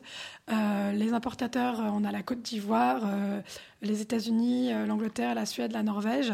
Euh, 0.51 0.93
les 0.93 1.13
importateurs, 1.13 1.81
euh, 1.81 1.91
on 1.93 2.05
a 2.05 2.13
la 2.13 2.23
Côte 2.23 2.43
d'Ivoire, 2.43 3.03
euh, 3.05 3.41
les 3.83 4.01
États-Unis, 4.01 4.73
euh, 4.73 4.87
l'Angleterre, 4.87 5.35
la 5.35 5.47
Suède, 5.47 5.73
la 5.73 5.83
Norvège. 5.83 6.33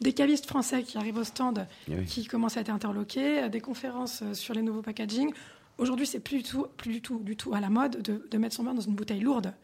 Des 0.00 0.12
cavistes 0.12 0.46
français 0.46 0.82
qui 0.82 0.98
arrivent 0.98 1.18
au 1.18 1.24
stand, 1.24 1.66
oui. 1.88 2.04
qui 2.04 2.26
commencent 2.26 2.56
à 2.56 2.60
être 2.60 2.70
interloqués, 2.70 3.48
des 3.48 3.60
conférences 3.60 4.22
sur 4.34 4.52
les 4.52 4.60
nouveaux 4.60 4.82
packaging. 4.82 5.32
Aujourd'hui, 5.78 6.06
c'est 6.06 6.20
plus 6.20 6.38
du 6.38 6.42
tout, 6.42 6.66
plus 6.76 6.92
du 6.92 7.00
tout, 7.00 7.20
du 7.20 7.36
tout 7.36 7.54
à 7.54 7.60
la 7.60 7.70
mode 7.70 8.02
de, 8.02 8.26
de 8.30 8.38
mettre 8.38 8.56
son 8.56 8.64
vin 8.64 8.74
dans 8.74 8.82
une 8.82 8.94
bouteille 8.94 9.20
lourde. 9.20 9.54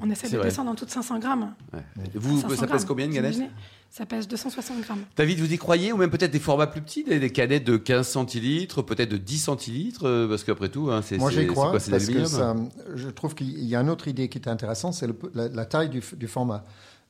On 0.00 0.08
essaie 0.10 0.28
de 0.28 0.36
vrai. 0.36 0.46
descendre 0.48 0.70
en 0.70 0.74
tout 0.76 0.84
de 0.84 0.90
500 0.90 1.18
grammes. 1.18 1.54
Ouais. 1.72 1.80
Vous, 2.14 2.40
500 2.40 2.48
ça 2.48 2.60
pèse 2.60 2.68
grammes, 2.68 2.84
combien 2.86 3.06
une 3.06 3.14
imaginez 3.14 3.50
Ça 3.92 4.06
pèse 4.06 4.26
260 4.26 4.80
grammes. 4.80 5.04
David, 5.16 5.38
vous 5.38 5.52
y 5.52 5.58
croyez 5.58 5.92
Ou 5.92 5.98
même 5.98 6.08
peut-être 6.08 6.30
des 6.30 6.38
formats 6.38 6.66
plus 6.66 6.80
petits, 6.80 7.04
des, 7.04 7.20
des 7.20 7.28
canettes 7.28 7.64
de 7.64 7.76
15 7.76 8.08
centilitres, 8.08 8.80
peut-être 8.80 9.10
de 9.10 9.18
10 9.18 9.38
centilitres 9.38 10.06
euh, 10.08 10.26
Parce 10.26 10.44
qu'après 10.44 10.70
tout, 10.70 10.90
hein, 10.90 11.02
c'est, 11.02 11.18
Moi, 11.18 11.30
c'est, 11.30 11.42
j'y 11.42 11.46
crois 11.46 11.72
quoi 11.72 11.78
C'est 11.78 11.90
parce 11.90 12.06
que 12.06 12.24
ça, 12.24 12.56
je 12.94 13.10
trouve 13.10 13.34
qu'il 13.34 13.62
y 13.62 13.76
a 13.76 13.80
une 13.82 13.90
autre 13.90 14.08
idée 14.08 14.30
qui 14.30 14.38
est 14.38 14.48
intéressante, 14.48 14.94
c'est 14.94 15.06
le- 15.06 15.18
la, 15.34 15.48
la 15.48 15.66
taille 15.66 15.90
du, 15.90 16.00
format. 16.26 16.64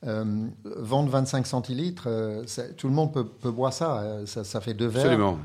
Euh, 0.05 0.25
vendre 0.65 1.09
25 1.11 1.47
centilitres, 1.47 2.09
euh, 2.09 2.43
tout 2.77 2.89
le 2.89 2.95
monde 2.95 3.13
peut, 3.13 3.25
peut 3.29 3.53
boire 3.53 3.73
ça, 3.73 4.01
euh, 4.01 4.27
ça. 4.27 4.43
ça 4.43 4.61
fait 4.61 4.75
deux 4.75 4.89
verres. 4.89 5.05
Absolument. 5.05 5.39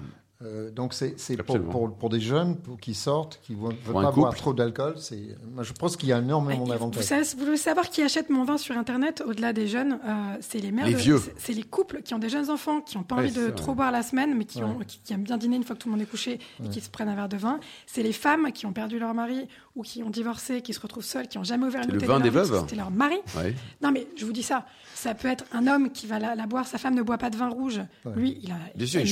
Euh, 0.44 0.70
donc 0.70 0.94
c'est 0.94 1.20
c'est 1.20 1.36
pour, 1.42 1.60
pour, 1.60 1.92
pour 1.96 2.10
des 2.12 2.20
jeunes 2.20 2.58
pour, 2.58 2.78
qui 2.80 2.94
sortent, 2.94 3.40
qui 3.42 3.54
ne 3.56 3.60
veulent 3.66 3.76
pas 4.04 4.12
boire 4.12 4.36
trop 4.36 4.54
d'alcool. 4.54 4.94
je 5.00 5.74
pense 5.74 5.98
qu'il 5.98 6.10
y 6.10 6.14
a 6.14 6.20
énormément 6.20 6.64
Vous, 6.64 6.70
d'avantages. 6.70 7.34
vous 7.36 7.44
voulez 7.44 7.58
savoir 7.58 7.90
qui 7.90 8.04
achète 8.04 8.30
mon 8.30 8.44
vin 8.44 8.60
sur 8.60 8.78
Internet 8.78 9.24
au-delà 9.26 9.52
des 9.52 9.68
jeunes 9.68 9.94
euh, 10.06 10.36
C'est 10.42 10.60
les 10.60 10.72
mères, 10.72 10.86
c'est- 11.00 11.34
c'est 11.40 11.54
les 11.54 11.64
couples 11.64 12.04
qui 12.04 12.14
ont 12.14 12.20
des 12.20 12.30
jeunes 12.30 12.52
enfants, 12.52 12.82
qui 12.82 12.98
n'ont 12.98 13.04
pas 13.04 13.16
Ouais, 13.16 13.24
envie 13.24 13.32
de 13.32 13.48
ça, 13.48 13.52
trop 13.54 13.70
ouais. 13.72 13.78
boire 13.78 13.92
la 13.92 14.04
semaine, 14.04 14.36
mais 14.38 14.46
qui, 14.46 14.60
Ouais. 14.60 14.66
ont, 14.66 14.78
qui, 14.86 15.00
qui 15.04 15.12
aiment 15.12 15.24
bien 15.24 15.38
dîner 15.38 15.56
une 15.56 15.64
fois 15.64 15.76
que 15.76 15.82
tout 15.82 15.88
le 15.88 15.94
monde 15.94 16.02
est 16.04 16.10
couché 16.10 16.40
et 16.64 16.70
qui 16.70 16.82
se 16.82 16.90
prennent 16.92 17.10
un 17.10 17.16
verre 17.16 17.30
de 17.30 17.38
vin. 17.38 17.60
C'est 17.88 18.04
les 18.04 18.14
femmes 18.14 18.52
qui 18.52 18.68
ont 18.68 18.74
perdu 18.74 19.00
leur 19.00 19.16
mari 19.16 19.48
ou 19.78 19.84
qui 19.84 20.04
ont 20.04 20.10
divorcé, 20.10 20.62
qui 20.62 20.74
se 20.74 20.80
retrouvent 20.80 21.04
seules, 21.06 21.28
qui 21.28 21.38
n'ont 21.38 21.44
jamais 21.46 21.66
ouvert 21.68 21.82
une 21.82 21.86
C'est 21.88 21.92
le 21.94 22.00
bouteille 22.00 22.10
vin 22.10 22.18
de 22.20 22.24
des 22.24 22.30
veuves. 22.30 22.60
C'était 22.62 22.76
leur 22.76 22.92
mari. 22.92 23.16
Ouais. 23.38 23.56
Non, 23.82 23.92
mais 23.92 24.08
je 24.18 24.26
vous 24.26 24.34
dis 24.34 24.44
ça. 24.44 24.66
Ça 24.96 25.14
peut 25.14 25.28
être 25.30 25.46
un 25.54 25.68
homme 25.68 25.92
qui 25.92 26.08
va 26.08 26.20
la, 26.20 26.36
la 26.36 26.48
boire. 26.48 26.68
Sa 26.68 26.78
femme 26.78 26.96
ne 26.96 27.02
boit 27.04 27.18
pas 27.18 27.30
de 27.30 27.38
vin 27.38 27.48
rouge. 27.50 27.80
Lui, 28.16 28.40
il 28.44 28.52
a. 28.52 28.56
Bien 28.76 28.88
sûr, 28.88 29.00
il 29.02 29.08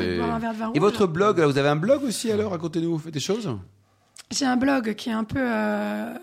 et- 0.00 0.18
boire 0.18 0.34
un 0.34 0.38
verre 0.38 0.52
de 0.52 0.58
vin 0.58 0.64
Et 0.66 0.78
rouge. 0.78 0.78
votre 0.80 1.06
blog, 1.06 1.38
là, 1.38 1.46
vous 1.46 1.56
avez 1.56 1.68
un 1.68 1.76
blog 1.76 2.02
aussi 2.02 2.30
alors 2.32 2.50
Racontez-nous, 2.50 2.90
vous 2.92 2.98
faites 2.98 3.14
des 3.14 3.20
choses? 3.20 3.48
J'ai 4.30 4.44
un 4.44 4.56
blog 4.56 4.94
qui 4.94 5.08
est 5.08 5.12
un 5.12 5.24
peu 5.24 5.38
euh, 5.40 6.14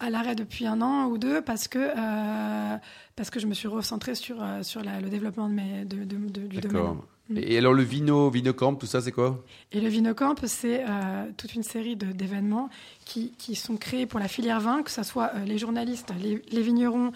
à 0.00 0.10
l'arrêt 0.10 0.34
depuis 0.34 0.66
un 0.66 0.82
an 0.82 1.06
ou 1.06 1.16
deux 1.16 1.40
parce 1.40 1.66
que, 1.68 1.78
euh, 1.78 2.76
parce 3.16 3.30
que 3.30 3.40
je 3.40 3.46
me 3.46 3.54
suis 3.54 3.68
recentrée 3.68 4.14
sur, 4.14 4.42
euh, 4.42 4.62
sur 4.62 4.82
la- 4.82 5.00
le 5.00 5.08
développement 5.08 5.48
de 5.48 5.54
mes, 5.54 5.84
de, 5.84 6.04
de- 6.04 6.16
de- 6.28 6.46
du 6.46 6.58
domaine. 6.60 6.96
D'accord. 7.30 7.50
Et 7.50 7.58
alors 7.58 7.74
le 7.74 7.82
vino, 7.82 8.30
Vinocamp, 8.30 8.74
tout 8.76 8.86
ça, 8.86 9.00
c'est 9.02 9.12
quoi? 9.12 9.44
Et 9.72 9.80
le 9.80 9.88
Vinocamp, 9.88 10.34
c'est 10.44 10.82
euh, 10.88 11.26
toute 11.36 11.54
une 11.54 11.62
série 11.62 11.94
d'événements 11.94 12.70
qui, 13.04 13.32
qui 13.36 13.54
sont 13.54 13.76
créés 13.76 14.06
pour 14.06 14.18
la 14.18 14.28
filière 14.28 14.60
vin, 14.60 14.82
que 14.82 14.90
ce 14.90 15.02
soit 15.02 15.32
euh, 15.34 15.44
les 15.44 15.58
journalistes, 15.58 16.12
les, 16.22 16.40
les 16.50 16.62
vignerons, 16.62 17.12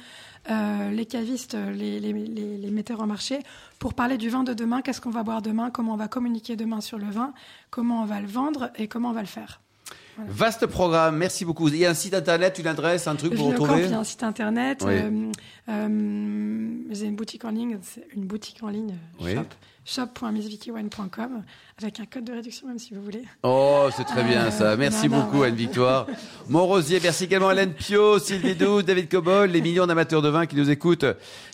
euh, 0.51 0.90
les 0.90 1.07
cavistes, 1.07 1.55
les, 1.75 1.98
les, 1.98 2.12
les- 2.12 2.70
metteurs 2.70 3.01
en 3.01 3.07
marché, 3.07 3.38
pour 3.79 3.94
parler 3.94 4.18
du 4.18 4.29
vin 4.29 4.44
de 4.44 4.53
demain, 4.53 4.83
qu'est-ce 4.83 5.01
qu'on 5.01 5.11
va 5.11 5.22
boire 5.22 5.40
demain, 5.40 5.70
comment 5.70 5.94
on 5.94 5.96
va 5.96 6.09
communiquer 6.09 6.57
demain 6.57 6.81
sur 6.83 6.98
le 6.98 7.07
vin, 7.11 7.33
comment 7.70 8.03
on 8.03 8.07
va 8.07 8.20
le 8.20 8.27
vendre 8.27 8.70
et 8.77 8.88
comment 8.88 9.11
on 9.11 9.14
va 9.14 9.20
le 9.22 9.27
faire? 9.27 9.61
Vaste 10.18 10.66
programme, 10.66 11.16
merci 11.16 11.46
beaucoup. 11.46 11.68
Il 11.68 11.77
y 11.77 11.87
a 11.87 11.90
un 11.90 11.94
site 11.94 12.12
internet, 12.12 12.59
une 12.59 12.66
adresse, 12.66 13.07
un 13.07 13.16
truc 13.16 13.35
pour 13.35 13.46
retrouver? 13.48 13.85
il 13.85 13.90
y 13.90 13.94
a 13.94 13.98
un 13.98 14.05
site 14.05 14.22
internet. 14.25 14.85
Oui. 14.87 14.94
J'ai 16.90 17.07
une 17.07 17.16
boutique 17.16 17.44
en 17.46 17.51
ligne, 17.51 17.79
une 18.14 18.25
boutique 18.25 18.62
en 18.62 18.68
ligne, 18.68 18.94
Oui. 19.20 19.35
shop, 19.35 19.44
shop.missvickywine.com, 19.85 21.42
avec 21.81 22.01
un 22.01 22.07
code 22.07 22.25
de 22.25 22.33
réduction 22.33 22.68
même 22.68 22.79
si 22.79 22.95
vous 22.95 23.03
voulez. 23.03 23.23
Oh, 23.42 23.88
c'est 23.97 24.05
très 24.05 24.23
bien 24.23 24.51
ça. 24.51 24.77
Merci 24.77 25.09
non, 25.09 25.16
non, 25.16 25.25
beaucoup 25.25 25.40
ouais. 25.40 25.49
Anne-Victoire. 25.49 26.07
Montrosier, 26.49 27.01
merci 27.03 27.25
également 27.25 27.51
Hélène 27.51 27.73
Pio, 27.73 28.18
Sylvie 28.18 28.55
Doux, 28.55 28.83
David 28.83 29.09
Cobol, 29.09 29.51
les 29.51 29.61
millions 29.61 29.87
d'amateurs 29.87 30.23
de 30.23 30.29
vin 30.29 30.47
qui 30.47 30.57
nous 30.57 30.71
écoutent 30.71 31.07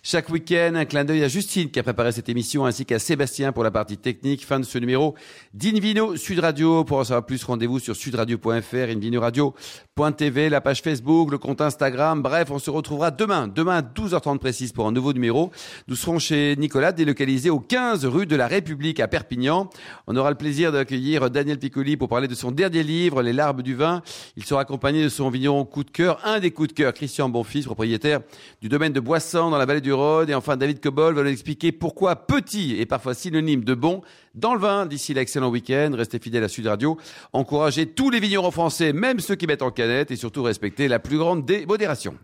chaque 0.02 0.28
week-end. 0.28 0.72
Un 0.74 0.84
clin 0.84 1.04
d'œil 1.04 1.24
à 1.24 1.28
Justine 1.28 1.70
qui 1.70 1.78
a 1.78 1.82
préparé 1.82 2.12
cette 2.12 2.28
émission 2.28 2.66
ainsi 2.66 2.84
qu'à 2.84 2.98
Sébastien 2.98 3.52
pour 3.52 3.64
la 3.64 3.70
partie 3.70 3.96
technique. 3.96 4.44
Fin 4.44 4.60
de 4.60 4.64
ce 4.64 4.78
numéro 4.78 5.14
d'Invino 5.54 6.16
Sud 6.16 6.40
Radio. 6.40 6.84
Pour 6.84 6.98
en 6.98 7.04
savoir 7.04 7.24
plus, 7.24 7.42
rendez-vous 7.44 7.78
sur 7.78 7.96
sudradio.fr, 7.96 8.90
invinoradio.tv, 8.90 10.48
la 10.50 10.60
page 10.60 10.82
Facebook, 10.82 11.30
le 11.30 11.38
compte 11.38 11.60
Instagram. 11.60 12.22
Bref, 12.22 12.50
on 12.50 12.58
se 12.58 12.70
retrouvera 12.70 13.10
demain, 13.10 13.48
demain 13.48 13.78
à 13.78 13.82
12h30 13.82 14.38
précise 14.38 14.72
pour 14.72 14.86
un 14.86 14.92
nouveau 14.92 15.12
numéro. 15.12 15.50
Nous 15.88 15.96
serons 15.96 16.18
chez 16.18 16.56
Nicolas, 16.56 16.92
délocalisé 16.92 17.50
au 17.50 17.60
15 17.60 18.04
rue 18.04 18.17
rue 18.18 18.26
de 18.26 18.36
la 18.36 18.48
République 18.48 18.98
à 18.98 19.06
Perpignan. 19.06 19.70
On 20.08 20.16
aura 20.16 20.30
le 20.30 20.36
plaisir 20.36 20.72
d'accueillir 20.72 21.30
Daniel 21.30 21.58
Piccoli 21.58 21.96
pour 21.96 22.08
parler 22.08 22.26
de 22.26 22.34
son 22.34 22.50
dernier 22.50 22.82
livre, 22.82 23.22
Les 23.22 23.32
larmes 23.32 23.62
du 23.62 23.74
vin. 23.74 24.02
Il 24.36 24.44
sera 24.44 24.62
accompagné 24.62 25.04
de 25.04 25.08
son 25.08 25.30
vigneron 25.30 25.64
coup 25.64 25.84
de 25.84 25.90
cœur, 25.90 26.20
un 26.24 26.40
des 26.40 26.50
coups 26.50 26.68
de 26.68 26.72
cœur, 26.72 26.92
Christian 26.92 27.28
Bonfils, 27.28 27.64
propriétaire 27.64 28.20
du 28.60 28.68
domaine 28.68 28.92
de 28.92 28.98
Boissan 28.98 29.50
dans 29.50 29.58
la 29.58 29.66
vallée 29.66 29.80
du 29.80 29.92
Rhône. 29.92 30.28
Et 30.30 30.34
enfin, 30.34 30.56
David 30.56 30.80
Cobol 30.80 31.14
va 31.14 31.22
nous 31.22 31.28
expliquer 31.28 31.70
pourquoi 31.70 32.26
petit 32.26 32.80
est 32.80 32.86
parfois 32.86 33.14
synonyme 33.14 33.62
de 33.62 33.74
bon 33.74 34.02
dans 34.34 34.54
le 34.54 34.60
vin. 34.60 34.86
D'ici 34.86 35.14
l'excellent 35.14 35.50
week-end, 35.50 35.92
restez 35.94 36.18
fidèles 36.18 36.44
à 36.44 36.48
Sud 36.48 36.66
Radio. 36.66 36.98
Encouragez 37.32 37.86
tous 37.86 38.10
les 38.10 38.18
vignerons 38.18 38.50
français, 38.50 38.92
même 38.92 39.20
ceux 39.20 39.36
qui 39.36 39.46
mettent 39.46 39.62
en 39.62 39.70
canette 39.70 40.10
et 40.10 40.16
surtout 40.16 40.42
respectez 40.42 40.88
la 40.88 40.98
plus 40.98 41.18
grande 41.18 41.44
des 41.44 41.66
modérations. 41.66 42.16